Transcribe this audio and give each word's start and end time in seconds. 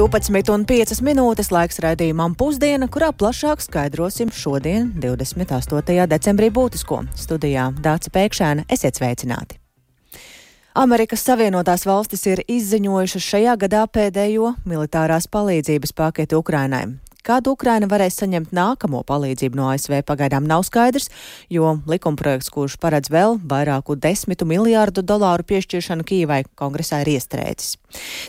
12,5 0.00 1.02
minūtes 1.04 1.50
laiks 1.52 1.76
raidījumam 1.84 2.32
pusdiena, 2.32 2.86
kurā 2.88 3.10
plašāk 3.12 3.60
skaidrosim 3.60 4.30
šodien, 4.32 4.86
28. 4.96 6.06
decembrī, 6.08 6.48
būtisko. 6.56 7.02
Studijā 7.20 7.66
Dāca 7.84 8.08
Pēkšēna, 8.14 8.64
esiet 8.72 8.96
sveicināti! 8.96 9.58
Amerikas 10.72 11.20
Savienotās 11.28 11.84
valstis 11.84 12.24
ir 12.32 12.40
izziņojušas 12.48 13.26
šajā 13.28 13.58
gadā 13.60 13.84
pēdējo 13.92 14.54
militārās 14.64 15.28
palīdzības 15.28 15.92
paketi 15.92 16.38
Ukrainai. 16.38 16.86
Kad 17.26 17.48
Ukraina 17.50 17.88
varēs 17.90 18.16
saņemt 18.22 18.54
nākamo 18.56 19.02
palīdzību 19.08 19.58
no 19.58 19.68
ASV, 19.72 20.00
pagaidām 20.08 20.46
nav 20.48 20.64
skaidrs, 20.68 21.10
jo 21.52 21.74
likumprojekts, 21.90 22.50
kurš 22.54 22.78
paredz 22.80 23.12
vēl 23.12 23.36
vairāku 23.50 23.96
desmitu 24.00 24.48
miljārdu 24.48 25.04
dolāru 25.04 25.44
piešķiršanu 25.50 26.06
Kīvai, 26.08 26.42
kongresā 26.58 27.02
ir 27.04 27.12
iestrēdzis. 27.16 27.76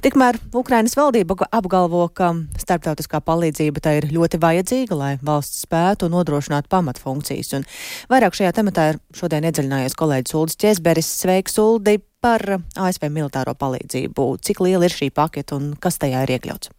Tikmēr 0.04 0.40
Ukrainas 0.58 0.98
valdība 0.98 1.38
apgalvo, 1.54 2.04
ka 2.14 2.34
starptautiskā 2.60 3.22
palīdzība 3.24 3.84
tai 3.84 3.98
ir 4.02 4.10
ļoti 4.12 4.42
vajadzīga, 4.42 4.98
lai 4.98 5.12
valsts 5.22 5.64
spētu 5.68 6.10
nodrošināt 6.12 6.70
pamatfunkcijas. 6.72 7.54
Un 7.60 7.68
vairāk 8.12 8.38
šajā 8.38 8.56
tematā 8.58 8.92
ir 8.94 9.02
šodien 9.16 9.48
iedziļinājies 9.48 9.98
kolēģis 10.00 10.38
Uldis 10.40 10.60
Česberis. 10.62 11.12
Sveiks, 11.22 11.60
Uldi, 11.62 12.00
par 12.22 12.44
ASV 12.78 13.10
militāro 13.10 13.56
palīdzību. 13.58 14.28
Cik 14.46 14.64
liela 14.66 14.88
ir 14.88 14.96
šī 14.96 15.12
paketa 15.14 15.58
un 15.58 15.76
kas 15.82 16.02
tajā 16.02 16.26
ir 16.26 16.36
iekļauts? 16.38 16.74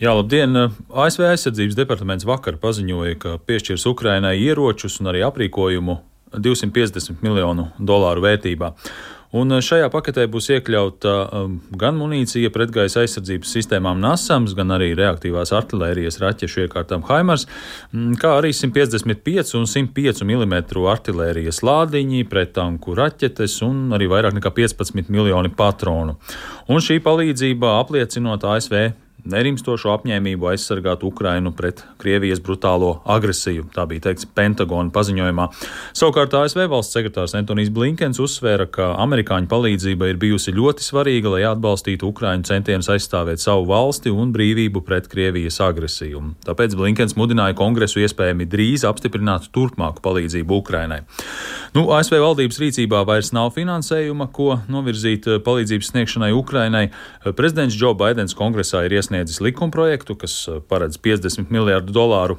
Jā, 0.00 0.14
labdien! 0.16 0.56
ASV 0.96 1.26
aizsardzības 1.28 1.74
departaments 1.76 2.24
vakar 2.24 2.56
paziņoja, 2.56 3.18
ka 3.20 3.34
piešķirs 3.44 3.82
Ukrainai 3.90 4.38
ieročus 4.40 4.94
un 5.02 5.10
arī 5.10 5.20
aprīkojumu 5.26 5.98
250 6.32 7.20
miljonu 7.20 7.66
dolāru 7.76 8.22
vērtībā. 8.24 8.70
Un 9.36 9.52
eh, 9.52 9.60
šajā 9.60 9.90
paketē 9.92 10.24
būs 10.32 10.48
iekļauta 10.54 11.12
um, 11.36 11.58
gan 11.82 11.98
munīcija 12.00 12.48
pretgaisa 12.54 13.02
aizsardzības 13.04 13.52
sistēmām 13.58 14.00
NASAMS, 14.00 14.54
gan 14.56 14.72
arī 14.72 14.88
reaktīvās 14.96 15.52
artērijas 15.58 16.16
raķešu 16.22 16.64
iekārtām 16.64 17.04
Haimars, 17.10 17.44
mm, 17.92 18.16
kā 18.24 18.32
arī 18.38 18.54
155 18.56 19.52
un 19.60 19.68
105 19.68 20.24
mm 20.24 20.56
artērijas 20.94 21.60
lādiņi, 21.60 22.24
pretanku 22.32 22.96
raķetes 22.96 23.60
un 23.68 23.92
arī 24.00 24.08
vairāk 24.08 24.40
nekā 24.40 24.56
15 24.62 25.12
miljoni 25.12 25.52
patronu. 25.52 26.16
Un 26.72 26.80
šī 26.80 27.02
palīdzība 27.04 27.76
apliecinot 27.84 28.48
ASV 28.48 28.88
nerimstošo 29.28 29.92
apņēmību 29.92 30.48
aizsargāt 30.52 31.04
Ukrainu 31.04 31.52
pret 31.56 31.82
Krievijas 32.00 32.40
brutālo 32.40 33.00
agresiju. 33.04 33.66
Tā 33.74 33.84
bija 33.90 34.06
teikts 34.08 34.28
Pentagona 34.34 34.88
paziņojumā. 34.94 35.46
Savukārt 35.96 36.34
ASV 36.38 36.64
valsts 36.72 36.96
sekretārs 36.96 37.36
Antonijs 37.38 37.68
Blinkens 37.74 38.20
uzsvēra, 38.22 38.66
ka 38.72 38.94
amerikāņu 39.04 39.50
palīdzība 39.50 40.08
ir 40.10 40.20
bijusi 40.22 40.54
ļoti 40.56 40.86
svarīga, 40.86 41.34
lai 41.34 41.42
atbalstītu 41.50 42.08
Ukraiņu 42.08 42.48
centienus 42.48 42.88
aizstāvēt 42.94 43.42
savu 43.42 43.68
valsti 43.70 44.12
un 44.14 44.32
brīvību 44.34 44.82
pret 44.86 45.10
Krievijas 45.12 45.60
agresiju. 45.64 46.22
Tāpēc 46.48 46.78
Blinkens 46.78 47.16
mudināja 47.20 47.58
kongresu 47.58 48.00
iespējami 48.00 48.48
drīz 48.50 48.86
apstiprināt 48.88 49.50
turpmāku 49.54 50.00
palīdzību 50.06 50.60
Ukrainai. 50.62 51.02
Nu, 51.76 51.86
ASV 51.94 52.16
valdības 52.24 52.58
rīcībā 52.64 53.04
vairs 53.06 53.34
nav 53.36 53.52
finansējuma, 53.54 54.30
ko 54.34 54.56
novirzīt 54.72 55.28
palīdzības 55.44 55.92
sniegšanai 55.92 56.32
Ukrainai. 56.34 56.86
Prezidents 57.36 57.76
Džo 57.76 57.92
Baidens 57.94 58.34
kongresā 58.34 58.82
ir 58.86 58.96
iesniedzis 58.96 59.09
iesniedzis 59.10 59.40
likumprojektu, 59.40 60.14
kas 60.14 60.34
uh, 60.48 60.60
paredz 60.62 60.98
50 61.02 61.50
miljārdu 61.50 61.92
dolāru 61.92 62.38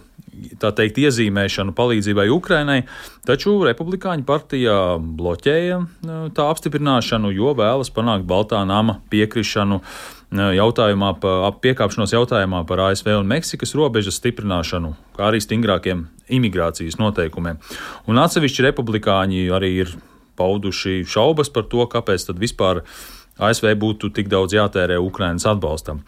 tā 0.62 0.72
teikt, 0.72 0.98
iezīmēšanu 1.02 1.74
palīdzībai 1.76 2.30
Ukrainai, 2.32 2.86
taču 3.28 3.58
Republikāņu 3.68 4.24
partija 4.26 4.98
bloķēja 4.98 5.82
uh, 5.82 6.30
tā 6.32 6.48
apstiprināšanu, 6.48 7.34
jo 7.36 7.52
vēlas 7.58 7.92
panākt 7.92 8.26
Baltā 8.30 8.64
nama 8.66 9.02
piekrišanu 9.12 9.82
uh, 9.82 10.54
jautājumā, 10.56 11.14
piekāpšanos 11.62 12.16
jautājumā 12.16 12.64
par 12.68 12.86
ASV 12.88 13.12
un 13.20 13.28
Meksikas 13.28 13.76
robežas 13.76 14.22
stiprināšanu, 14.22 14.96
kā 15.18 15.28
arī 15.28 15.44
stingrākiem 15.44 16.08
imigrācijas 16.32 16.96
noteikumiem. 17.02 17.60
Un 18.08 18.24
atsevišķi 18.24 18.70
republikāņi 18.70 19.50
arī 19.52 19.76
ir 19.84 19.98
pauduši 20.40 21.02
šaubas 21.04 21.52
par 21.54 21.68
to, 21.68 21.84
kāpēc 21.92 22.24
tad 22.30 22.40
vispār 22.40 22.86
ASV 23.40 23.76
būtu 23.80 24.12
tik 24.16 24.28
daudz 24.32 24.56
jātērē 24.56 24.98
Ukrainas 25.02 25.46
atbalstam. 25.50 26.02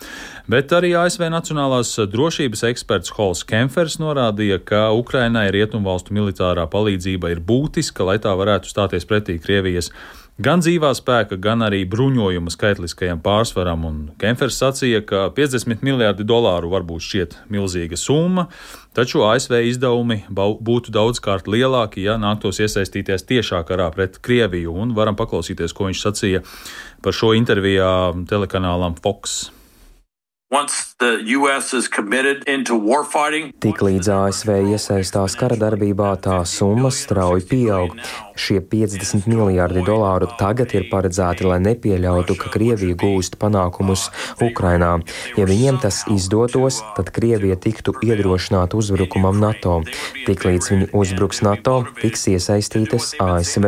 Bet 0.50 0.73
arī 0.75 0.94
ASV 1.00 1.29
Nacionālās 1.31 1.95
drošības 2.11 2.66
eksperts 2.72 3.13
Hols 3.17 3.45
Kempfers 3.47 4.00
norādīja, 4.01 4.59
ka 4.59 4.89
Ukrainai 4.97 5.47
rietumvalstu 5.56 6.16
militārā 6.17 6.67
palīdzība 6.69 7.31
ir 7.33 7.44
būtiska, 7.44 8.06
lai 8.07 8.19
tā 8.23 8.35
varētu 8.38 8.69
stāties 8.69 9.07
pretī 9.09 9.39
Krievijas 9.41 9.91
gan 10.41 10.63
dzīvā 10.63 10.91
spēka, 10.97 11.38
gan 11.41 11.61
arī 11.66 11.83
bruņojuma 11.89 12.51
skaitliskajam 12.53 13.21
pārsvaram. 13.23 13.85
Un 13.85 13.97
Kempfers 14.21 14.57
sacīja, 14.61 15.03
ka 15.05 15.27
50 15.35 15.83
miljardi 15.85 16.25
dolāru 16.27 16.71
varbūt 16.73 17.05
šķiet 17.07 17.38
milzīga 17.53 17.99
summa, 17.99 18.47
taču 18.97 19.25
ASV 19.27 19.59
izdevumi 19.69 20.23
būtu 20.29 20.94
daudzkārt 20.94 21.49
lielāki, 21.49 22.05
ja 22.07 22.17
nāktos 22.21 22.61
iesaistīties 22.63 23.27
tiešā 23.29 23.63
karā 23.67 23.89
pret 23.94 24.21
Krieviju. 24.23 24.73
Un 24.73 24.95
varam 24.97 25.19
paklausīties, 25.19 25.75
ko 25.75 25.89
viņš 25.89 26.05
sacīja 26.07 26.45
par 27.03 27.13
šo 27.13 27.33
intervijā 27.38 27.91
telekanālam 28.29 28.97
Fox. 29.01 29.51
Tiklīdz 33.63 34.09
ASV 34.13 34.51
iesaistās 34.75 35.33
kara 35.39 35.57
darbībā, 35.57 36.11
tā 36.21 36.35
summa 36.45 36.91
strauji 36.94 37.47
pieaug. 37.50 37.95
Šie 38.33 38.59
50 38.66 39.27
miljardi 39.29 39.83
dolāru 39.85 40.27
tagad 40.39 40.73
ir 40.73 40.88
paredzēti, 40.89 41.45
lai 41.45 41.59
nepieļautu, 41.61 42.35
ka 42.39 42.49
Krievija 42.53 42.97
gūst 42.97 43.38
panākumus 43.41 44.07
Ukrainā. 44.41 44.95
Ja 45.38 45.45
viņiem 45.49 45.77
tas 45.83 46.01
izdotos, 46.09 46.79
tad 46.97 47.11
Krievija 47.13 47.57
tiktu 47.61 47.94
iedrošināta 48.01 48.77
uzbrukumam 48.79 49.38
NATO. 49.41 49.81
Tiklīdz 50.25 50.71
viņi 50.71 50.88
uzbruks 50.97 51.44
NATO, 51.45 51.75
tiks 52.01 52.25
iesaistītas 52.31 53.11
ASV. 53.21 53.67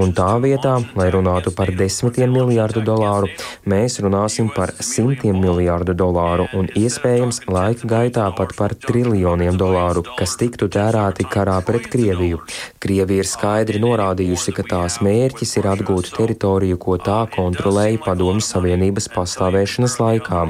Un 0.00 0.12
tā 0.16 0.28
vietā, 0.44 0.76
lai 0.98 1.08
runātu 1.14 1.54
par 1.56 1.72
desmitiem 1.72 2.32
miljārdu 2.34 2.84
dolāru, 2.84 3.32
mēs 3.64 3.98
runāsim 4.04 4.50
par 4.52 4.74
simtiem 4.84 5.40
miljārdu 5.40 5.96
dolāru 5.96 6.50
un 6.52 6.68
iespējams 6.76 7.44
laika 7.48 7.88
gaitā 7.88 8.28
pat 8.36 8.52
par 8.58 8.76
triljoniem 8.84 9.56
dolāru, 9.60 10.04
kas 10.18 10.36
tiktu 10.40 10.68
tērēti 10.72 11.28
karā 11.30 11.56
pret 11.64 11.88
Krieviju. 11.92 12.42
Krievija 12.84 13.24
ir 13.24 13.28
skaidri 13.28 13.80
norādījusi, 13.94 14.54
ka 14.56 14.64
tās 14.66 14.98
mērķis 15.04 15.56
ir 15.60 15.68
atgūt 15.70 16.10
teritoriju, 16.16 16.78
ko 16.82 16.96
tā 16.98 17.24
kontrolēja 17.34 18.02
Padomju 18.04 18.44
Savienības 18.44 19.08
pastāvēšanas 19.14 19.98
laikā, 20.02 20.42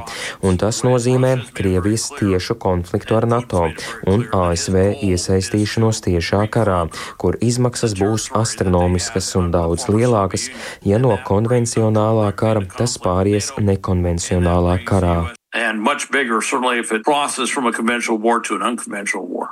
un 0.47 0.59
tas 0.61 0.83
nozīmē 0.87 1.35
Krievijas 1.57 2.09
tiešu 2.17 2.57
konfliktu 2.61 3.19
ar 3.19 3.29
NATO 3.31 3.67
un 4.11 4.27
ASV 4.35 5.05
iesaistīšanos 5.05 6.03
tiešā 6.09 6.47
karā, 6.55 6.85
kur 7.21 7.39
izmaksas 7.45 7.97
būs 8.01 8.31
astronomiskas 8.41 9.33
un 9.41 9.53
daudz 9.55 9.89
lielākas, 9.93 10.51
ja 10.89 11.01
no 11.03 11.17
konvencionālā 11.29 12.31
kara 12.37 12.65
tas 12.79 12.99
pāries 12.99 13.53
nekonvencionālā 13.61 14.81
karā. 14.89 15.19
and 15.55 15.81
much 15.81 16.11
bigger, 16.11 16.43
certainly 16.43 16.81
if 16.81 16.91
it 16.91 17.05
crosses 17.05 17.49
from 17.49 17.65
a 17.65 17.73
conventional 17.73 18.19
war 18.19 18.41
to 18.41 18.57
an 18.57 18.63
unconventional 18.63 19.25
war. 19.25 19.44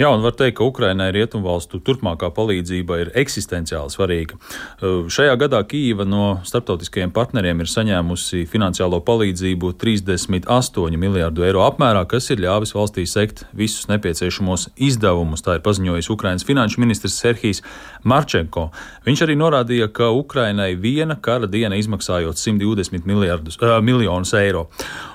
Jā, 0.00 0.08
un 0.16 0.22
var 0.24 0.32
teikt, 0.32 0.54
ka 0.56 0.64
Ukrainai 0.64 1.10
rietumvalstu 1.12 1.76
turpmākā 1.84 2.30
palīdzība 2.32 2.96
ir 3.02 3.08
eksistenciāli 3.20 3.92
svarīga. 3.92 4.38
Uh, 4.80 5.10
šajā 5.12 5.34
gadā 5.42 5.60
Kīva 5.68 6.06
no 6.08 6.38
starptautiskajiem 6.48 7.12
partneriem 7.12 7.60
ir 7.60 7.68
saņēmusi 7.68 8.46
finansiālo 8.48 9.02
palīdzību 9.04 9.74
38 9.82 10.96
miljārdu 11.02 11.44
eiro 11.44 11.66
apmērā, 11.66 12.06
kas 12.08 12.30
ir 12.32 12.40
ļāvis 12.46 12.72
valstī 12.78 13.04
sekt 13.04 13.44
visus 13.52 13.90
nepieciešamos 13.92 14.70
izdevumus. 14.88 15.44
Tā 15.44 15.58
ir 15.58 15.66
paziņojis 15.68 16.08
Ukrainas 16.16 16.48
finanšu 16.48 16.80
ministrs 16.80 17.20
Serhijs 17.20 17.60
Marčenko. 18.00 18.70
Viņš 19.04 19.26
arī 19.28 19.36
norādīja, 19.36 19.92
ka 19.92 20.08
Ukrainai 20.16 20.70
viena 20.80 21.20
kara 21.20 21.44
diena 21.44 21.76
izmaksājot 21.76 22.40
120 22.40 23.04
miljardus, 23.04 23.60
uh, 23.60 23.76
miljonus 23.84 24.32
eiro. 24.40 24.70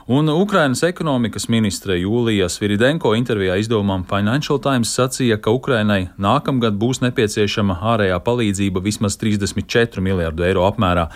Un 0.07 0.29
Ukrainas 0.29 0.83
ekonomikas 0.85 1.47
ministre 1.49 1.95
Jūlija 1.97 2.45
Sviridenko 2.45 3.15
intervijā 3.17 3.55
izdevumam 3.57 4.03
Financial 4.05 4.59
Times 4.61 4.91
sacīja, 4.93 5.39
ka 5.41 5.49
Ukrainai 5.49 6.11
nākamgad 6.21 6.77
būs 6.77 7.01
nepieciešama 7.01 7.79
ārējā 7.81 8.19
palīdzība 8.27 8.83
vismaz 8.85 9.17
34 9.17 10.03
miljardu 10.05 10.45
eiro 10.45 10.67
apmērā. 10.69 11.07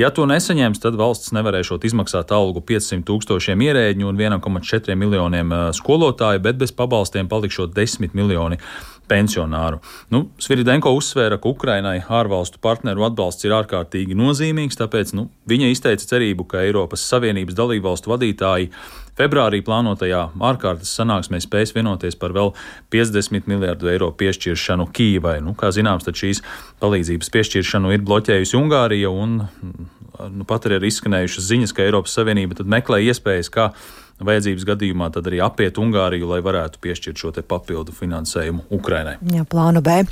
Ja 0.00 0.08
to 0.08 0.24
nesaņems, 0.24 0.80
tad 0.80 0.96
valsts 0.96 1.34
nevarēšot 1.36 1.84
izmaksāt 1.84 2.32
algu 2.32 2.62
500 2.64 3.04
tūkstošiem 3.10 3.60
ierēģņu 3.66 4.08
un 4.08 4.24
1,4 4.24 4.96
miljoniem 4.96 5.52
eh, 5.52 5.66
skolotāju, 5.76 6.40
bet 6.40 6.56
bez 6.64 6.72
pabalstiem 6.72 7.28
palikšot 7.28 7.76
10 7.76 8.16
miljoni 8.16 8.56
pensionāru. 9.10 9.80
Nu, 10.14 10.24
Sviridenko 10.40 10.92
uzsvēra, 10.96 11.40
ka 11.42 11.50
Ukrainai 11.50 11.98
ārvalstu 12.06 12.62
partneru 12.62 13.04
atbalsts 13.08 13.46
ir 13.46 13.56
ārkārtīgi 13.58 14.16
nozīmīgs, 14.18 14.78
tāpēc 14.80 15.14
nu, 15.18 15.28
viņa 15.50 15.70
izteica 15.74 16.10
cerību, 16.14 16.46
ka 16.50 16.64
Eiropas 16.64 17.04
Savienības 17.10 17.58
dalībvalstu 17.58 18.14
vadītāji 18.14 18.70
Februārī 19.20 19.60
plānotajā 19.66 20.20
ārkārtas 20.48 20.94
sanāksmē 20.96 21.42
spēs 21.44 21.74
vienoties 21.76 22.16
par 22.16 22.32
vēl 22.36 22.54
50 22.94 23.50
miljardu 23.50 23.90
eiro 23.92 24.08
piešķiršanu 24.16 24.86
Kīvai. 24.96 25.40
Nu, 25.44 25.52
kā 25.58 25.72
zināms, 25.76 26.08
šīs 26.08 26.40
palīdzības 26.80 27.32
piešķiršanu 27.34 27.92
ir 27.94 28.06
bloķējusi 28.06 28.56
Ungārija 28.56 29.10
un 29.12 29.40
nu, 29.40 30.46
pat 30.48 30.68
arī 30.68 30.80
ir 30.80 30.88
izskanējušas 30.90 31.48
ziņas, 31.50 31.74
ka 31.76 31.84
Eiropas 31.84 32.16
Savienība 32.16 32.64
meklē 32.64 33.02
iespējas, 33.10 33.52
kā 33.52 33.70
vajadzības 34.26 34.66
gadījumā 34.68 35.10
tad 35.14 35.28
arī 35.30 35.40
apiet 35.44 35.78
Ungāriju, 35.80 36.28
lai 36.30 36.40
varētu 36.44 36.80
piešķirt 36.84 37.20
šo 37.20 37.32
papildu 37.40 37.92
finansējumu 37.94 38.66
Ukrainai. 38.76 39.16
Jā, 39.32 39.44
plānu 39.48 39.82
B. 39.84 40.02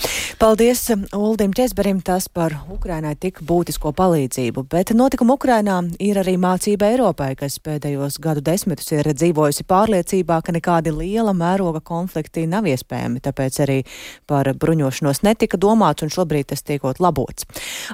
Paldies 0.40 0.87
Uldim 1.16 1.52
Česberim 1.56 2.00
tas 2.05 2.28
par 2.28 2.55
Ukrainai 2.72 3.14
tik 3.20 3.43
būtisko 3.44 3.93
palīdzību, 3.96 4.64
bet 4.70 4.93
notikuma 4.96 5.37
Ukrainā 5.38 5.81
ir 6.02 6.20
arī 6.22 6.37
mācība 6.40 6.88
Eiropai, 6.93 7.34
kas 7.38 7.58
pēdējos 7.62 8.19
gadu 8.22 8.43
desmitus 8.44 8.90
ir 8.94 9.10
dzīvojusi 9.12 9.66
pārliecībā, 9.69 10.40
ka 10.44 10.55
nekādi 10.56 10.94
liela 10.94 11.34
mēroga 11.37 11.82
konflikti 11.84 12.46
nav 12.49 12.69
iespējami, 12.70 13.22
tāpēc 13.25 13.60
arī 13.66 13.78
par 14.26 14.52
bruņošanos 14.55 15.22
netika 15.26 15.60
domāts 15.60 16.06
un 16.06 16.12
šobrīd 16.14 16.50
tas 16.55 16.64
tiekot 16.64 17.02
labots. 17.02 17.46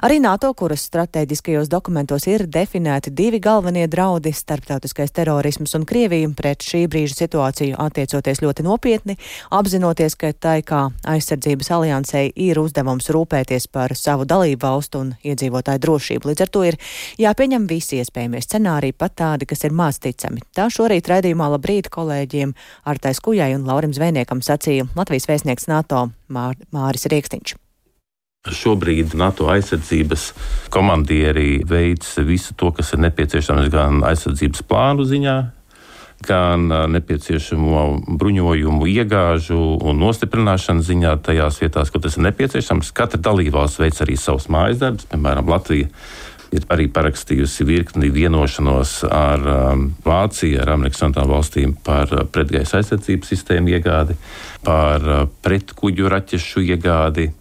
Arī 0.05 0.21
NATO, 0.23 0.53
kuras 0.53 0.85
strateģiskajos 0.87 1.69
dokumentos 1.71 2.27
ir 2.31 2.47
definēti 2.47 3.11
divi 3.11 3.41
galvenie 3.43 3.87
draudi- 3.91 4.33
starptautiskais 4.43 5.11
terorisms 5.11 5.75
un 5.75 5.85
Krievija, 5.85 6.04
Krieviju 6.05 6.35
pret 6.37 6.61
šī 6.61 6.83
brīža 6.85 7.15
situāciju 7.17 7.79
attiecoties 7.81 8.43
ļoti 8.43 8.61
nopietni, 8.61 9.15
apzinoties, 9.57 10.13
ka 10.21 10.29
tai 10.37 10.59
kā 10.61 10.83
aizsardzības 11.09 11.71
aliansei 11.73 12.27
ir 12.45 12.59
uzdevums 12.61 13.09
rūpēties 13.09 13.65
par 13.73 13.95
savu 13.97 14.27
dalību 14.29 14.61
valstu 14.61 15.01
un 15.01 15.09
iedzīvotāju 15.25 15.81
drošību. 15.81 16.29
Līdz 16.29 16.45
ar 16.45 16.51
to 16.53 16.61
ir 16.69 16.77
jāpieņem 17.23 17.65
visi 17.71 18.03
iespējamie 18.03 18.43
scenāriji, 18.45 18.93
pat 19.01 19.17
tādi, 19.23 19.49
kas 19.49 19.65
ir 19.65 19.73
maz 19.73 19.97
ticami. 19.97 20.45
Tā 20.53 20.69
šorīt 20.69 21.09
raidījumā 21.09 21.49
labrīt 21.55 21.89
kolēģiem 21.89 22.53
Artais 22.85 23.17
Kujai 23.17 23.55
un 23.57 23.65
Laurim 23.65 23.97
Zvejniekam 23.97 24.45
sacīja 24.45 24.85
Latvijas 24.93 25.25
vēstnieks 25.31 25.65
NATO 25.73 26.11
Mār 26.29 26.53
Māris 26.69 27.09
Rieksniņš. 27.09 27.57
Šobrīd 28.45 29.17
NATO 29.17 29.49
aizsardzības 29.49 30.29
komandieri 30.69 31.63
veic 31.65 32.05
visu 32.29 32.53
to, 32.53 32.69
kas 32.77 32.93
ir 32.93 33.01
nepieciešams 33.09 33.73
gan 33.73 34.03
aizsardzības 34.05 34.67
plānu 34.69 35.09
ziņā, 35.09 35.39
gan 36.25 36.67
nepieciešamo 36.91 37.81
bruņojumu 38.19 38.87
iegāžu 38.89 39.57
un 39.83 39.99
nostiprināšanas 40.01 40.87
ziņā 40.87 41.15
tajās 41.25 41.59
vietās, 41.61 41.91
kur 41.91 42.03
tas 42.05 42.17
ir 42.17 42.25
nepieciešams. 42.29 42.93
Katra 42.95 43.19
dalībvalsts 43.21 43.81
veic 43.81 43.99
arī 44.05 44.17
savus 44.19 44.47
mājas 44.51 44.81
darbus, 44.81 45.09
piemēram, 45.11 45.51
Latvija. 45.51 45.91
Ir 46.55 46.63
arī 46.71 46.85
parakstījusi 46.93 47.65
virkni 47.67 48.07
vienošanos 48.13 48.99
ar 49.09 49.47
um, 49.49 49.87
Vāciju, 50.05 50.59
ar 50.61 50.75
Amerikas 50.75 51.01
Savienotām 51.01 51.31
valstīm 51.33 51.73
par 51.83 52.13
uh, 52.13 52.21
pretgaisa 52.31 52.79
aizsardzības 52.79 53.31
sistēmu 53.33 53.73
iegādi, 53.73 54.15
par 54.63 55.03
uh, 55.03 55.25
pretkuģu 55.43 56.11
raķešu 56.13 56.63
iegādi, 56.69 57.31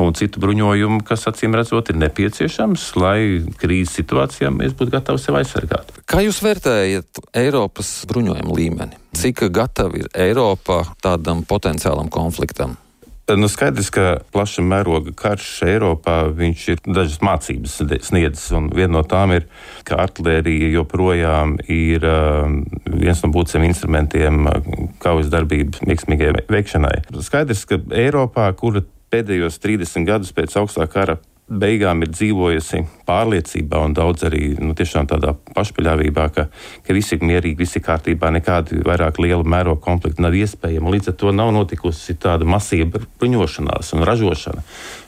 un 0.00 0.14
citu 0.18 0.42
bruņojumu, 0.42 1.02
kas 1.06 1.26
acīm 1.30 1.56
redzot 1.58 1.90
ir 1.92 1.98
nepieciešams, 2.02 2.86
lai 3.00 3.18
krīzes 3.60 3.96
situācijā 4.00 4.52
mēs 4.54 4.76
būtu 4.78 4.96
gatavi 4.96 5.22
sevi 5.22 5.42
aizsargāt. 5.42 5.92
Kā 6.10 6.22
jūs 6.24 6.42
vērtējat 6.44 7.24
Eiropas 7.44 7.96
bruņojumu 8.10 8.56
līmeni? 8.58 9.00
Cik 9.14 9.46
gatava 9.54 10.00
ir 10.00 10.08
Eiropa 10.26 10.82
tādam 11.04 11.44
potenciālam 11.48 12.10
konfliktam? 12.12 12.78
Nu, 13.24 13.48
skaidrs, 13.48 13.86
ka 13.88 14.18
plaša 14.34 14.60
mēroga 14.68 15.14
karš 15.16 15.46
Eiropā 15.64 16.18
ir 16.44 16.82
dažas 16.84 17.22
mācības 17.24 17.78
sniedzis. 18.04 18.50
Viena 18.76 18.98
no 18.98 19.02
tām 19.08 19.32
ir, 19.32 19.46
ka 19.88 19.96
artērija 20.02 20.68
joprojām 20.74 21.54
ir 21.64 22.04
uh, 22.04 22.44
viens 22.84 23.24
no 23.24 23.30
būtiskiem 23.32 23.64
instrumentiem 23.64 24.44
uh, 24.44 24.58
kaujas 25.00 25.32
darbības 25.32 25.80
veiksmīgai 25.88 26.34
veikšanai. 26.52 26.98
Skaidrs, 27.24 27.64
ka 27.70 27.80
Eiropā, 27.96 28.50
kura 28.60 28.84
pēdējos 29.14 29.60
30 29.62 30.08
gadus 30.08 30.34
pēc 30.34 30.58
augstākā 30.58 30.90
kara 30.90 31.20
beigām 31.44 32.00
ir 32.02 32.08
dzīvojusi 32.08 32.80
pārliecībā 33.04 33.82
un 33.84 33.94
daudz 33.96 34.24
arī 34.24 34.54
nu, 34.56 34.72
tādā 34.74 35.34
pašpaļāvībā, 35.54 36.24
ka, 36.32 36.46
ka 36.86 36.96
viss 36.96 37.12
ir 37.12 37.20
mierīgi, 37.20 37.58
viss 37.58 37.76
ir 37.76 37.84
kārtībā, 37.84 38.32
nekādi 38.32 38.80
vairāk 38.84 39.20
liela 39.20 39.44
mēroga 39.44 39.82
konflikti 39.84 40.24
nav 40.24 40.36
iespējami. 40.38 40.94
Līdz 40.96 41.12
ar 41.12 41.18
to 41.20 41.34
nav 41.36 41.52
notikusi 41.52 42.16
tāda 42.16 42.48
masīva 42.48 43.04
bruņošanās 43.20 43.92
un 43.94 44.06
ražošana. 44.08 44.64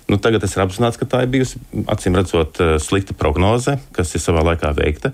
Nu, 0.06 0.20
tagad 0.22 0.44
es 0.46 0.52
esmu 0.52 0.62
apzināts, 0.62 0.98
ka 1.00 1.06
tā 1.10 1.24
ir 1.24 1.30
bijusi 1.32 1.58
acīm 1.90 2.14
redzot 2.14 2.60
eh, 2.62 2.76
slikta 2.78 3.14
prognoze, 3.18 3.74
kas 3.96 4.14
ir 4.14 4.22
savā 4.22 4.44
laikā 4.46 4.70
veikta. 4.76 5.10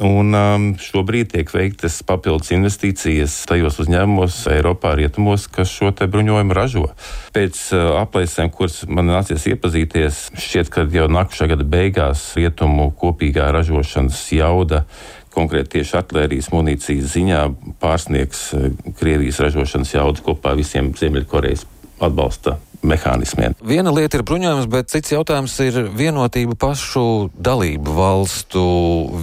Un, 0.00 0.32
um, 0.32 0.64
šobrīd 0.80 1.34
tiek 1.34 1.52
veiktas 1.52 1.98
papildus 2.08 2.54
investīcijas 2.56 3.34
tajos 3.50 3.76
uzņēmumos, 3.84 4.38
Eiropā, 4.54 4.94
rietumos, 4.96 5.44
kas 5.52 5.68
šo 5.68 5.92
bruņojumu 5.92 6.56
ražo. 6.56 6.86
Pēc 7.36 7.60
uh, 7.76 8.00
aplēsēm, 8.00 8.48
kuras 8.54 8.80
man 8.88 9.12
nācies 9.12 9.44
iepazīties, 9.52 10.22
šķiet, 10.40 10.72
ka 10.72 10.86
jau 10.88 11.10
nākamā 11.12 11.50
gada 11.52 11.68
beigās 11.76 12.30
rietumu 12.40 12.88
kopīgā 12.96 13.50
ražošanas 13.52 14.24
jauda 14.38 14.86
konkrēti 15.34 15.76
tieši 15.76 15.98
artērijas 16.00 16.48
munīcijas 16.54 17.12
ziņā 17.12 17.44
pārsniegs 17.82 18.48
eh, 18.56 18.72
Krievijas 18.98 19.44
ražošanas 19.44 19.94
jaudu 19.98 20.26
kopā 20.32 20.56
visiem 20.58 20.94
Ziemeļkorejas 20.96 21.68
atbalsta 22.00 22.56
mehānismiem. 22.86 23.56
Viena 23.66 23.92
lieta 23.94 24.18
ir 24.18 24.24
bruņojums, 24.26 24.68
bet 24.70 24.90
cits 24.92 25.12
jautājums 25.12 25.54
ir 25.64 25.78
vienotība 25.96 26.56
pašu 26.60 27.30
dalību 27.36 27.94
valstu 27.96 28.62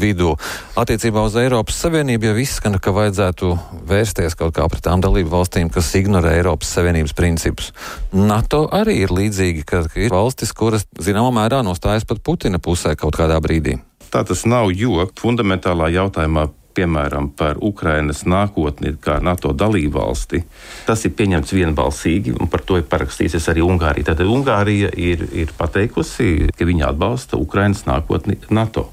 vidū. 0.01 0.35
Attiecībā 0.77 1.23
uz 1.25 1.37
Eiropas 1.39 1.79
Savienību 1.83 2.29
jau 2.29 2.35
izskan, 2.43 2.77
ka 2.81 2.93
vajadzētu 2.95 3.51
vērsties 3.89 4.37
kaut 4.39 4.55
kā 4.57 4.67
pret 4.71 4.85
tām 4.85 5.03
dalību 5.03 5.33
valstīm, 5.33 5.71
kas 5.73 5.93
ignorē 5.97 6.37
Eiropas 6.37 6.71
Savienības 6.77 7.15
principus. 7.17 7.73
NATO 8.13 8.65
arī 8.73 9.01
ir 9.05 9.13
līdzīgi, 9.15 9.65
ka 9.67 9.83
ir 9.97 10.13
valstis, 10.13 10.53
kuras 10.55 10.87
zināmā 11.01 11.33
mērā 11.41 11.63
nostājas 11.65 12.07
pat 12.07 12.23
Putina 12.23 12.61
pusē 12.61 12.95
kaut 12.99 13.17
kādā 13.17 13.39
brīdī. 13.43 13.79
Tā 14.13 14.23
tas 14.23 14.45
nav, 14.47 14.71
jo 14.71 15.03
fundamentālā 15.19 15.89
jautājumā 15.97 16.47
piemēram, 16.77 17.31
par 17.37 17.59
Ukrainas 17.65 18.23
nākotni 18.29 18.93
kā 19.01 19.17
NATO 19.23 19.53
dalībvalsti, 19.57 20.43
tas 20.87 21.05
ir 21.07 21.15
pieņemts 21.17 21.55
vienbalsīgi, 21.57 22.35
un 22.37 22.51
par 22.51 22.63
to 22.67 22.79
ir 22.79 22.85
parakstījusies 22.89 23.49
arī 23.53 23.65
Ungārija. 23.65 24.11
Tātad 24.11 24.29
Ungārija 24.31 24.91
ir, 24.93 25.25
ir 25.33 25.53
pateikusi, 25.57 26.51
ka 26.57 26.67
viņa 26.67 26.91
atbalsta 26.91 27.39
Ukrainas 27.41 27.85
nākotni 27.89 28.37
NATO. 28.53 28.87